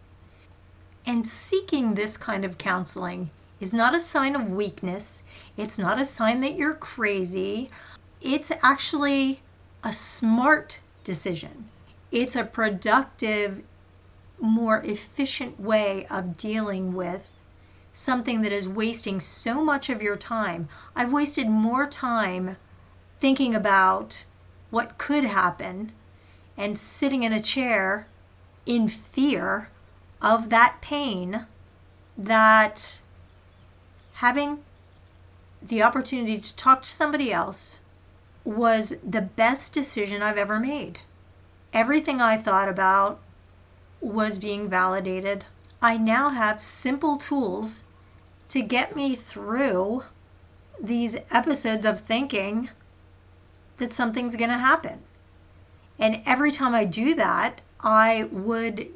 And 1.05 1.27
seeking 1.27 1.95
this 1.95 2.17
kind 2.17 2.43
of 2.43 2.57
counseling 2.57 3.29
is 3.59 3.73
not 3.73 3.95
a 3.95 3.99
sign 3.99 4.35
of 4.35 4.51
weakness, 4.51 5.23
it's 5.57 5.77
not 5.77 5.99
a 5.99 6.05
sign 6.05 6.41
that 6.41 6.55
you're 6.55 6.73
crazy. 6.73 7.69
It's 8.21 8.51
actually 8.61 9.41
a 9.83 9.93
smart 9.93 10.81
decision. 11.03 11.69
It's 12.11 12.35
a 12.35 12.43
productive, 12.43 13.63
more 14.39 14.81
efficient 14.83 15.59
way 15.59 16.05
of 16.09 16.37
dealing 16.37 16.93
with 16.93 17.31
something 17.93 18.41
that 18.41 18.51
is 18.51 18.67
wasting 18.67 19.19
so 19.19 19.63
much 19.63 19.89
of 19.89 20.01
your 20.01 20.15
time. 20.15 20.69
I've 20.95 21.11
wasted 21.11 21.49
more 21.49 21.85
time 21.87 22.57
thinking 23.19 23.53
about 23.53 24.25
what 24.69 24.97
could 24.97 25.25
happen 25.25 25.91
and 26.57 26.79
sitting 26.79 27.23
in 27.23 27.33
a 27.33 27.41
chair 27.41 28.07
in 28.65 28.87
fear 28.87 29.69
of 30.21 30.49
that 30.49 30.77
pain 30.81 31.45
that 32.17 32.99
having 34.13 34.59
the 35.61 35.81
opportunity 35.81 36.37
to 36.37 36.55
talk 36.55 36.83
to 36.83 36.91
somebody 36.91 37.31
else 37.31 37.79
was 38.43 38.95
the 39.03 39.21
best 39.21 39.73
decision 39.73 40.21
I've 40.21 40.37
ever 40.37 40.59
made. 40.59 40.99
Everything 41.73 42.21
I 42.21 42.37
thought 42.37 42.69
about 42.69 43.19
was 44.01 44.37
being 44.37 44.69
validated. 44.69 45.45
I 45.81 45.97
now 45.97 46.29
have 46.29 46.61
simple 46.61 47.17
tools 47.17 47.83
to 48.49 48.61
get 48.61 48.95
me 48.95 49.15
through 49.15 50.03
these 50.81 51.17
episodes 51.31 51.85
of 51.85 52.01
thinking 52.01 52.69
that 53.77 53.93
something's 53.93 54.35
going 54.35 54.49
to 54.49 54.57
happen. 54.57 54.99
And 55.97 56.21
every 56.25 56.51
time 56.51 56.73
I 56.73 56.85
do 56.85 57.13
that, 57.15 57.61
I 57.81 58.27
would 58.31 58.87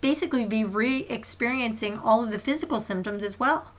basically 0.00 0.44
be 0.44 0.64
re 0.64 1.06
experiencing 1.08 1.98
all 1.98 2.22
of 2.24 2.30
the 2.30 2.38
physical 2.38 2.80
symptoms 2.80 3.22
as 3.22 3.38
well. 3.38 3.72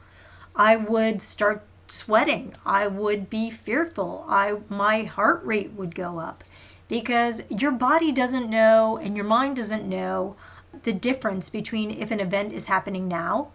I 0.55 0.75
would 0.75 1.21
start 1.21 1.63
sweating. 1.87 2.55
I 2.65 2.87
would 2.87 3.29
be 3.29 3.49
fearful. 3.49 4.25
I 4.27 4.57
my 4.69 5.03
heart 5.03 5.43
rate 5.43 5.73
would 5.73 5.93
go 5.93 6.19
up 6.19 6.43
because 6.87 7.43
your 7.49 7.71
body 7.71 8.11
doesn't 8.11 8.49
know 8.49 8.97
and 8.97 9.15
your 9.15 9.25
mind 9.25 9.55
doesn't 9.55 9.87
know 9.87 10.35
the 10.83 10.93
difference 10.93 11.49
between 11.49 11.91
if 11.91 12.11
an 12.11 12.19
event 12.19 12.53
is 12.53 12.65
happening 12.65 13.07
now 13.07 13.49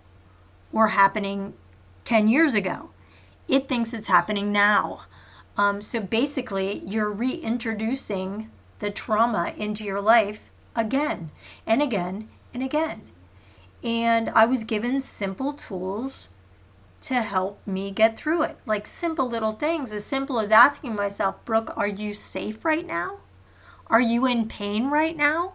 or 0.72 0.88
happening 0.88 1.54
10 2.04 2.28
years 2.28 2.54
ago. 2.54 2.90
It 3.48 3.68
thinks 3.68 3.92
it's 3.92 4.08
happening 4.08 4.52
now. 4.52 5.02
Um, 5.56 5.82
so 5.82 6.00
basically, 6.00 6.82
you're 6.86 7.10
reintroducing 7.10 8.50
the 8.78 8.90
trauma 8.90 9.52
into 9.56 9.84
your 9.84 10.00
life 10.00 10.50
again 10.74 11.30
and 11.66 11.82
again 11.82 12.28
and 12.54 12.62
again. 12.62 13.02
And 13.82 14.30
I 14.30 14.46
was 14.46 14.64
given 14.64 15.00
simple 15.00 15.52
tools 15.52 16.28
to 17.02 17.22
help 17.22 17.66
me 17.66 17.90
get 17.90 18.16
through 18.16 18.42
it. 18.42 18.58
Like 18.66 18.86
simple 18.86 19.28
little 19.28 19.52
things, 19.52 19.92
as 19.92 20.04
simple 20.04 20.38
as 20.38 20.50
asking 20.50 20.94
myself, 20.94 21.44
Brooke, 21.44 21.72
are 21.76 21.88
you 21.88 22.14
safe 22.14 22.64
right 22.64 22.86
now? 22.86 23.18
Are 23.86 24.00
you 24.00 24.26
in 24.26 24.48
pain 24.48 24.90
right 24.90 25.16
now? 25.16 25.54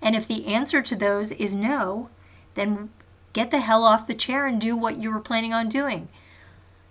And 0.00 0.16
if 0.16 0.26
the 0.26 0.46
answer 0.46 0.80
to 0.82 0.96
those 0.96 1.32
is 1.32 1.54
no, 1.54 2.08
then 2.54 2.90
get 3.32 3.50
the 3.50 3.60
hell 3.60 3.84
off 3.84 4.06
the 4.06 4.14
chair 4.14 4.46
and 4.46 4.60
do 4.60 4.76
what 4.76 4.96
you 4.98 5.10
were 5.10 5.20
planning 5.20 5.52
on 5.52 5.68
doing. 5.68 6.08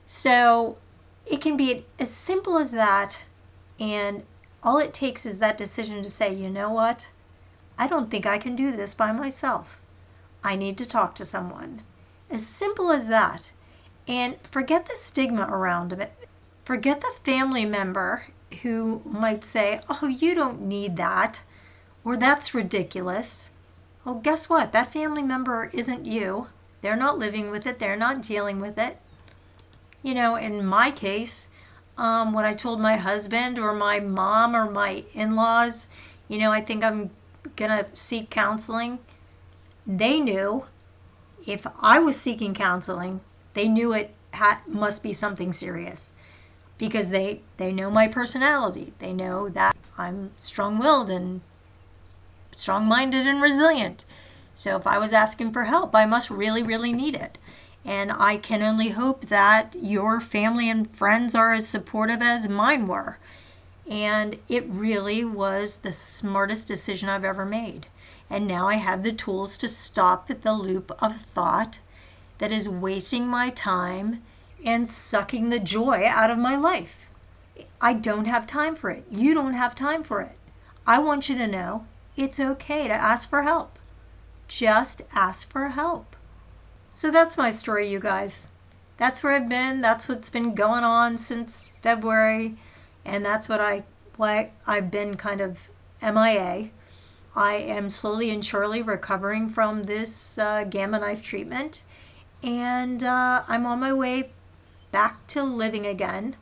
So 0.06 0.78
it 1.26 1.42
can 1.42 1.58
be 1.58 1.86
as 2.00 2.12
simple 2.12 2.58
as 2.58 2.72
that. 2.72 3.26
And 3.80 4.24
all 4.64 4.78
it 4.78 4.94
takes 4.94 5.26
is 5.26 5.40
that 5.40 5.58
decision 5.58 6.04
to 6.04 6.10
say, 6.10 6.34
you 6.34 6.50
know 6.50 6.70
what? 6.70 7.08
I 7.78 7.88
don't 7.88 8.10
think 8.10 8.26
I 8.26 8.38
can 8.38 8.56
do 8.56 8.76
this 8.76 8.96
by 8.96 9.12
myself. 9.12 9.82
I 10.44 10.56
need 10.56 10.78
to 10.78 10.86
talk 10.86 11.16
to 11.16 11.26
someone. 11.26 11.82
As 12.30 12.46
simple 12.46 12.92
as 12.92 13.08
that. 13.08 13.52
And 14.08 14.36
forget 14.44 14.86
the 14.86 14.96
stigma 14.98 15.48
around 15.50 15.94
it. 15.94 16.14
Forget 16.66 17.02
the 17.02 17.14
family 17.24 17.66
member 17.66 18.28
who 18.62 19.02
might 19.06 19.44
say, 19.44 19.82
oh, 19.90 20.08
you 20.08 20.34
don't 20.34 20.62
need 20.62 20.98
that, 20.98 21.42
or 22.04 22.18
that's 22.18 22.54
ridiculous. 22.54 23.50
Well, 24.06 24.16
guess 24.16 24.50
what? 24.50 24.72
That 24.72 24.94
family 24.94 25.24
member 25.24 25.70
isn't 25.74 26.06
you. 26.06 26.48
They're 26.82 26.96
not 26.96 27.20
living 27.20 27.52
with 27.52 27.66
it, 27.66 27.80
they're 27.80 27.98
not 27.98 28.22
dealing 28.22 28.62
with 28.62 28.78
it. 28.78 28.98
You 30.02 30.14
know, 30.14 30.36
in 30.36 30.66
my 30.66 30.92
case, 30.92 31.50
um, 31.98 32.34
when 32.34 32.46
I 32.46 32.54
told 32.54 32.80
my 32.80 32.96
husband 32.96 33.58
or 33.58 33.74
my 33.74 34.00
mom 34.00 34.56
or 34.56 34.70
my 34.70 35.04
in 35.14 35.36
laws, 35.36 35.88
you 36.28 36.38
know, 36.38 36.52
I 36.52 36.62
think 36.62 36.84
I'm 36.84 37.10
going 37.56 37.72
to 37.72 37.86
seek 37.94 38.30
counseling, 38.30 39.00
they 39.86 40.20
knew 40.20 40.66
if 41.48 41.66
I 41.82 41.98
was 41.98 42.20
seeking 42.20 42.54
counseling, 42.54 43.22
they 43.54 43.68
knew 43.68 43.94
it 43.94 44.14
had, 44.32 44.60
must 44.68 45.02
be 45.02 45.14
something 45.14 45.52
serious 45.52 46.12
because 46.78 47.10
they, 47.10 47.42
they 47.56 47.72
know 47.72 47.90
my 47.90 48.08
personality. 48.08 48.94
They 49.00 49.14
know 49.14 49.50
that 49.50 49.76
I'm 49.98 50.32
strong 50.38 50.78
willed 50.78 51.10
and 51.10 51.42
strong 52.56 52.86
minded 52.86 53.26
and 53.26 53.42
resilient. 53.42 54.04
So 54.54 54.76
if 54.76 54.86
I 54.86 54.98
was 54.98 55.14
asking 55.14 55.54
for 55.54 55.64
help, 55.66 55.96
I 55.96 56.06
must 56.06 56.30
really, 56.30 56.62
really 56.62 56.92
need 56.92 57.16
it. 57.16 57.38
And 57.86 58.12
I 58.12 58.38
can 58.38 58.62
only 58.62 58.90
hope 58.90 59.28
that 59.28 59.76
your 59.80 60.20
family 60.20 60.70
and 60.70 60.94
friends 60.96 61.34
are 61.34 61.54
as 61.54 61.68
supportive 61.68 62.22
as 62.22 62.50
mine 62.50 62.88
were. 62.88 63.18
And 63.90 64.40
it 64.50 64.66
really 64.68 65.24
was 65.24 65.78
the 65.78 65.94
smartest 65.94 66.68
decision 66.68 67.08
I've 67.08 67.24
ever 67.24 67.46
made. 67.46 67.88
And 68.30 68.48
now 68.48 68.68
I 68.68 68.76
have 68.76 69.04
the 69.04 69.12
tools 69.12 69.58
to 69.60 69.68
stop 69.68 70.28
the 70.28 70.54
loop 70.54 70.92
of 71.02 71.22
thought 71.22 71.80
that 72.40 72.52
is 72.52 72.68
wasting 72.68 73.28
my 73.28 73.50
time 73.50 74.22
and 74.66 74.90
sucking 74.90 75.50
the 75.50 75.60
joy 75.60 76.06
out 76.06 76.30
of 76.30 76.38
my 76.38 76.56
life. 76.56 77.06
I 77.80 77.94
don't 77.94 78.26
have 78.26 78.46
time 78.48 78.76
for 78.76 78.90
it. 78.90 79.06
You 79.10 79.34
don't 79.34 79.54
have 79.54 79.76
time 79.76 80.04
for 80.04 80.22
it. 80.22 80.38
I 80.86 81.00
want 81.00 81.30
you 81.30 81.38
to 81.38 81.48
know 81.48 81.86
it's 82.16 82.40
okay 82.40 82.88
to 82.88 82.94
ask 82.94 83.30
for 83.30 83.44
help. 83.44 83.78
Just 84.48 85.02
ask 85.14 85.50
for 85.50 85.70
help. 85.70 86.16
So 86.92 87.12
that's 87.12 87.38
my 87.38 87.52
story, 87.52 87.90
you 87.90 88.00
guys. 88.00 88.48
That's 88.98 89.22
where 89.22 89.34
I've 89.34 89.50
been. 89.50 89.82
That's 89.82 90.08
what's 90.08 90.30
been 90.30 90.56
going 90.56 90.84
on 90.84 91.18
since 91.18 91.68
February, 91.68 92.54
and 93.06 93.24
that's 93.24 93.48
what 93.48 93.62
I 93.62 93.84
why 94.16 94.52
I've 94.66 94.90
been 94.90 95.16
kind 95.16 95.42
of 95.42 95.70
MIA. 96.02 96.70
I 97.38 97.54
am 97.54 97.92
slowly 97.92 98.32
and 98.32 98.44
surely 98.44 98.82
recovering 98.82 99.48
from 99.48 99.84
this 99.84 100.40
uh, 100.40 100.64
gamma 100.64 100.98
knife 100.98 101.22
treatment, 101.22 101.84
and 102.42 103.04
uh, 103.04 103.44
I'm 103.48 103.64
on 103.68 103.80
my 103.80 103.94
way 103.94 104.32
back 104.92 105.28
to 105.28 105.44
living 105.44 105.86
again. 105.86 106.36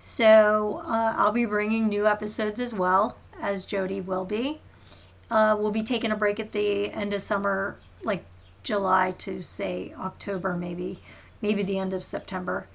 So 0.00 0.82
uh, 0.84 1.14
I'll 1.16 1.30
be 1.30 1.44
bringing 1.44 1.86
new 1.86 2.08
episodes 2.08 2.58
as 2.58 2.74
well 2.74 3.16
as 3.40 3.64
Jody 3.64 4.00
will 4.00 4.24
be. 4.24 4.60
Uh, 5.30 5.56
we'll 5.56 5.70
be 5.70 5.84
taking 5.84 6.10
a 6.10 6.16
break 6.16 6.40
at 6.40 6.50
the 6.50 6.90
end 6.90 7.14
of 7.14 7.22
summer, 7.22 7.76
like 8.02 8.24
July 8.64 9.14
to 9.18 9.40
say 9.42 9.94
October, 9.96 10.56
maybe, 10.56 10.98
maybe 11.40 11.62
the 11.62 11.78
end 11.78 11.92
of 11.92 12.02
September. 12.02 12.66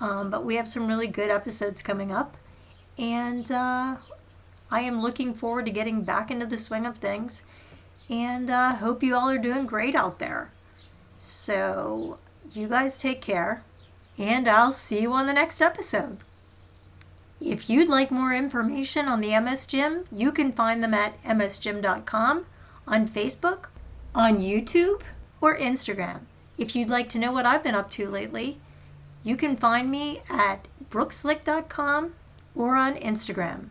Um, 0.00 0.28
but 0.28 0.44
we 0.44 0.56
have 0.56 0.68
some 0.68 0.88
really 0.88 1.06
good 1.06 1.30
episodes 1.30 1.82
coming 1.82 2.10
up, 2.10 2.36
and 2.98 3.48
uh, 3.52 3.98
I 4.70 4.80
am 4.80 5.00
looking 5.00 5.34
forward 5.34 5.66
to 5.66 5.70
getting 5.70 6.02
back 6.02 6.30
into 6.30 6.46
the 6.46 6.58
swing 6.58 6.86
of 6.86 6.98
things. 6.98 7.44
And 8.08 8.50
uh, 8.50 8.76
hope 8.76 9.02
you 9.02 9.14
all 9.14 9.28
are 9.28 9.38
doing 9.38 9.66
great 9.66 9.94
out 9.94 10.18
there. 10.18 10.52
So, 11.18 12.18
you 12.52 12.68
guys 12.68 12.96
take 12.96 13.20
care, 13.20 13.64
and 14.18 14.46
I'll 14.46 14.72
see 14.72 15.00
you 15.00 15.12
on 15.12 15.26
the 15.26 15.32
next 15.32 15.60
episode. 15.60 16.18
If 17.40 17.68
you'd 17.68 17.88
like 17.88 18.10
more 18.10 18.32
information 18.32 19.06
on 19.08 19.20
the 19.20 19.38
MS 19.38 19.66
Gym, 19.66 20.04
you 20.12 20.30
can 20.30 20.52
find 20.52 20.82
them 20.82 20.94
at 20.94 21.22
msgym.com, 21.24 22.46
on 22.86 23.08
Facebook, 23.08 23.66
on 24.14 24.38
YouTube, 24.38 25.02
or 25.40 25.58
Instagram. 25.58 26.20
If 26.56 26.74
you'd 26.74 26.88
like 26.88 27.08
to 27.10 27.18
know 27.18 27.32
what 27.32 27.44
I've 27.44 27.62
been 27.62 27.74
up 27.74 27.90
to 27.92 28.08
lately, 28.08 28.58
you 29.22 29.36
can 29.36 29.56
find 29.56 29.90
me 29.90 30.22
at 30.30 30.66
brookslick.com 30.88 32.14
or 32.54 32.76
on 32.76 32.94
Instagram. 32.94 33.70